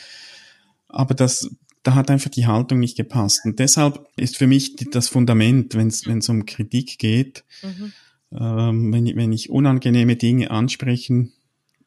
Aber 0.87 1.15
das, 1.15 1.51
da 1.83 1.95
hat 1.95 2.11
einfach 2.11 2.31
die 2.31 2.47
Haltung 2.47 2.81
nicht 2.81 2.97
gepasst. 2.97 3.41
Und 3.45 3.59
deshalb 3.59 4.07
ist 4.17 4.37
für 4.37 4.47
mich 4.47 4.77
das 4.77 5.09
Fundament, 5.09 5.75
wenn 5.75 5.89
es 5.89 6.07
mhm. 6.07 6.21
um 6.29 6.47
Kritik 6.47 6.99
geht, 6.99 7.45
mhm. 7.63 7.93
ähm, 8.33 8.93
wenn, 8.93 9.17
wenn 9.17 9.33
ich 9.33 9.51
unangenehme 9.51 10.17
Dinge 10.17 10.51
ansprechen 10.51 11.33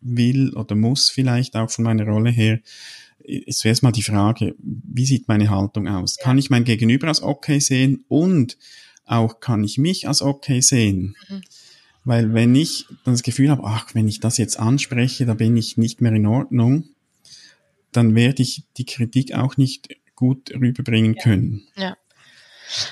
will 0.01 0.53
oder 0.55 0.75
muss 0.75 1.09
vielleicht 1.09 1.55
auch 1.55 1.69
von 1.69 1.85
meiner 1.85 2.05
Rolle 2.05 2.31
her, 2.31 2.59
ist 3.19 3.59
zuerst 3.59 3.83
mal 3.83 3.91
die 3.91 4.03
Frage, 4.03 4.55
wie 4.59 5.05
sieht 5.05 5.27
meine 5.27 5.49
Haltung 5.49 5.87
aus? 5.87 6.17
Ja. 6.17 6.25
Kann 6.25 6.37
ich 6.37 6.49
mein 6.49 6.65
Gegenüber 6.65 7.07
als 7.07 7.21
okay 7.21 7.59
sehen 7.59 8.03
und 8.09 8.57
auch 9.05 9.39
kann 9.39 9.63
ich 9.63 9.77
mich 9.77 10.07
als 10.07 10.21
okay 10.21 10.61
sehen? 10.61 11.15
Mhm. 11.29 11.41
Weil 12.05 12.33
wenn 12.33 12.53
ich 12.53 12.85
das 13.05 13.23
Gefühl 13.23 13.49
habe, 13.49 13.63
ach, 13.63 13.95
wenn 13.95 14.09
ich 14.09 14.19
das 14.19 14.37
jetzt 14.37 14.59
anspreche, 14.59 15.25
da 15.25 15.35
bin 15.35 15.55
ich 15.55 15.77
nicht 15.77 16.01
mehr 16.01 16.11
in 16.11 16.25
Ordnung, 16.25 16.89
dann 17.95 18.15
werde 18.15 18.41
ich 18.41 18.63
die 18.77 18.85
Kritik 18.85 19.33
auch 19.33 19.57
nicht 19.57 19.89
gut 20.15 20.51
rüberbringen 20.51 21.15
können. 21.15 21.67
Ja. 21.75 21.97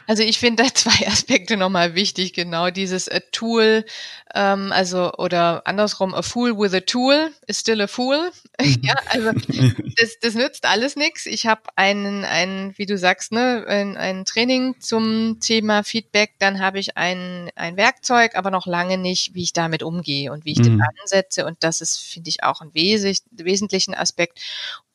Also 0.07 0.23
ich 0.23 0.39
finde 0.39 0.63
da 0.63 0.69
zwei 0.73 1.07
Aspekte 1.07 1.57
nochmal 1.57 1.95
wichtig, 1.95 2.33
genau 2.33 2.69
dieses 2.69 3.09
a 3.09 3.19
Tool, 3.31 3.85
ähm, 4.33 4.71
also 4.71 5.13
oder 5.13 5.65
andersrum, 5.65 6.13
a 6.13 6.21
fool 6.21 6.57
with 6.57 6.73
a 6.73 6.81
tool 6.81 7.31
is 7.47 7.59
still 7.59 7.81
a 7.81 7.87
fool. 7.87 8.31
ja, 8.81 8.95
also 9.07 9.31
das, 9.97 10.19
das 10.21 10.35
nützt 10.35 10.65
alles 10.65 10.95
nichts. 10.95 11.25
Ich 11.25 11.47
habe 11.47 11.61
einen, 11.75 12.25
ein, 12.25 12.73
wie 12.77 12.85
du 12.85 12.97
sagst, 12.97 13.31
ne, 13.31 13.65
ein, 13.67 13.97
ein 13.97 14.25
Training 14.25 14.75
zum 14.79 15.39
Thema 15.39 15.83
Feedback, 15.83 16.33
dann 16.39 16.59
habe 16.59 16.79
ich 16.79 16.97
ein, 16.97 17.49
ein 17.55 17.77
Werkzeug, 17.77 18.35
aber 18.35 18.51
noch 18.51 18.67
lange 18.67 18.97
nicht, 18.97 19.33
wie 19.33 19.43
ich 19.43 19.53
damit 19.53 19.83
umgehe 19.83 20.31
und 20.31 20.45
wie 20.45 20.51
ich 20.51 20.59
mhm. 20.59 20.63
den 20.63 20.81
ansetze. 21.01 21.45
Und 21.45 21.57
das 21.63 21.81
ist, 21.81 21.99
finde 21.99 22.29
ich, 22.29 22.43
auch 22.43 22.61
ein 22.61 22.73
wes 22.73 23.23
wesentlichen 23.31 23.95
Aspekt 23.95 24.39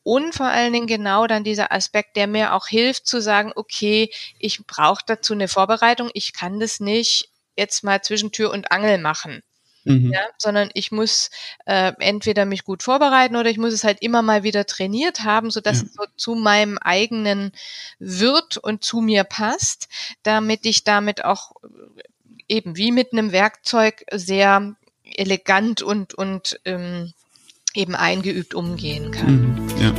und 0.07 0.33
vor 0.33 0.45
allen 0.45 0.71
Dingen 0.71 0.87
genau 0.87 1.27
dann 1.27 1.43
dieser 1.43 1.73
Aspekt, 1.73 2.15
der 2.15 2.27
mir 2.27 2.53
auch 2.53 2.67
hilft 2.67 3.07
zu 3.07 3.21
sagen, 3.21 3.51
okay, 3.53 4.09
ich 4.39 4.65
brauche 4.65 5.03
dazu 5.05 5.33
eine 5.33 5.49
Vorbereitung, 5.49 6.09
ich 6.13 6.31
kann 6.31 6.61
das 6.61 6.79
nicht 6.79 7.29
jetzt 7.57 7.83
mal 7.83 8.01
zwischen 8.01 8.31
Tür 8.31 8.51
und 8.51 8.71
Angel 8.71 8.99
machen. 8.99 9.43
Mhm. 9.83 10.13
Ja, 10.13 10.21
sondern 10.37 10.69
ich 10.73 10.93
muss 10.93 11.29
äh, 11.65 11.91
entweder 11.99 12.45
mich 12.45 12.63
gut 12.63 12.83
vorbereiten 12.83 13.35
oder 13.35 13.49
ich 13.49 13.57
muss 13.57 13.73
es 13.73 13.83
halt 13.83 14.01
immer 14.01 14.21
mal 14.21 14.43
wieder 14.43 14.65
trainiert 14.65 15.25
haben, 15.25 15.51
so 15.51 15.59
dass 15.59 15.81
ja. 15.81 15.87
es 15.87 15.93
so 15.95 16.03
zu 16.15 16.35
meinem 16.35 16.77
eigenen 16.77 17.51
wird 17.99 18.55
und 18.55 18.85
zu 18.85 19.01
mir 19.01 19.25
passt, 19.25 19.89
damit 20.23 20.65
ich 20.65 20.85
damit 20.85 21.25
auch 21.25 21.51
eben 22.47 22.77
wie 22.77 22.93
mit 22.93 23.11
einem 23.11 23.33
Werkzeug 23.33 24.05
sehr 24.13 24.73
elegant 25.03 25.81
und 25.81 26.13
und 26.13 26.61
ähm, 26.63 27.13
eben 27.77 27.95
eingeübt 27.95 28.55
umgehen 28.55 29.11
kann. 29.11 29.55
Mhm, 29.55 29.69
ja. 29.79 29.93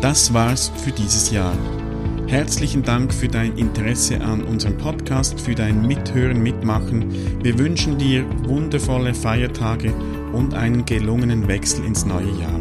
Das 0.00 0.32
war's 0.32 0.72
für 0.82 0.92
dieses 0.92 1.30
Jahr. 1.30 1.52
Herzlichen 2.26 2.84
Dank 2.84 3.12
für 3.12 3.26
dein 3.26 3.58
Interesse 3.58 4.20
an 4.20 4.44
unserem 4.44 4.78
Podcast, 4.78 5.40
für 5.40 5.54
dein 5.54 5.86
Mithören, 5.86 6.42
Mitmachen. 6.42 7.42
Wir 7.42 7.58
wünschen 7.58 7.98
dir 7.98 8.24
wundervolle 8.44 9.12
Feiertage 9.12 9.92
und 10.32 10.54
einen 10.54 10.86
gelungenen 10.86 11.48
Wechsel 11.48 11.84
ins 11.84 12.06
neue 12.06 12.30
Jahr. 12.40 12.60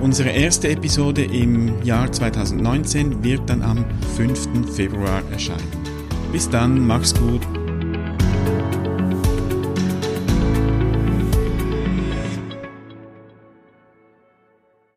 Unsere 0.00 0.30
erste 0.30 0.68
Episode 0.68 1.22
im 1.22 1.82
Jahr 1.84 2.10
2019 2.10 3.22
wird 3.22 3.48
dann 3.48 3.62
am 3.62 3.84
5. 4.16 4.74
Februar 4.74 5.22
erscheinen. 5.30 5.70
Bis 6.32 6.48
dann, 6.48 6.86
mach's 6.86 7.14
gut 7.14 7.46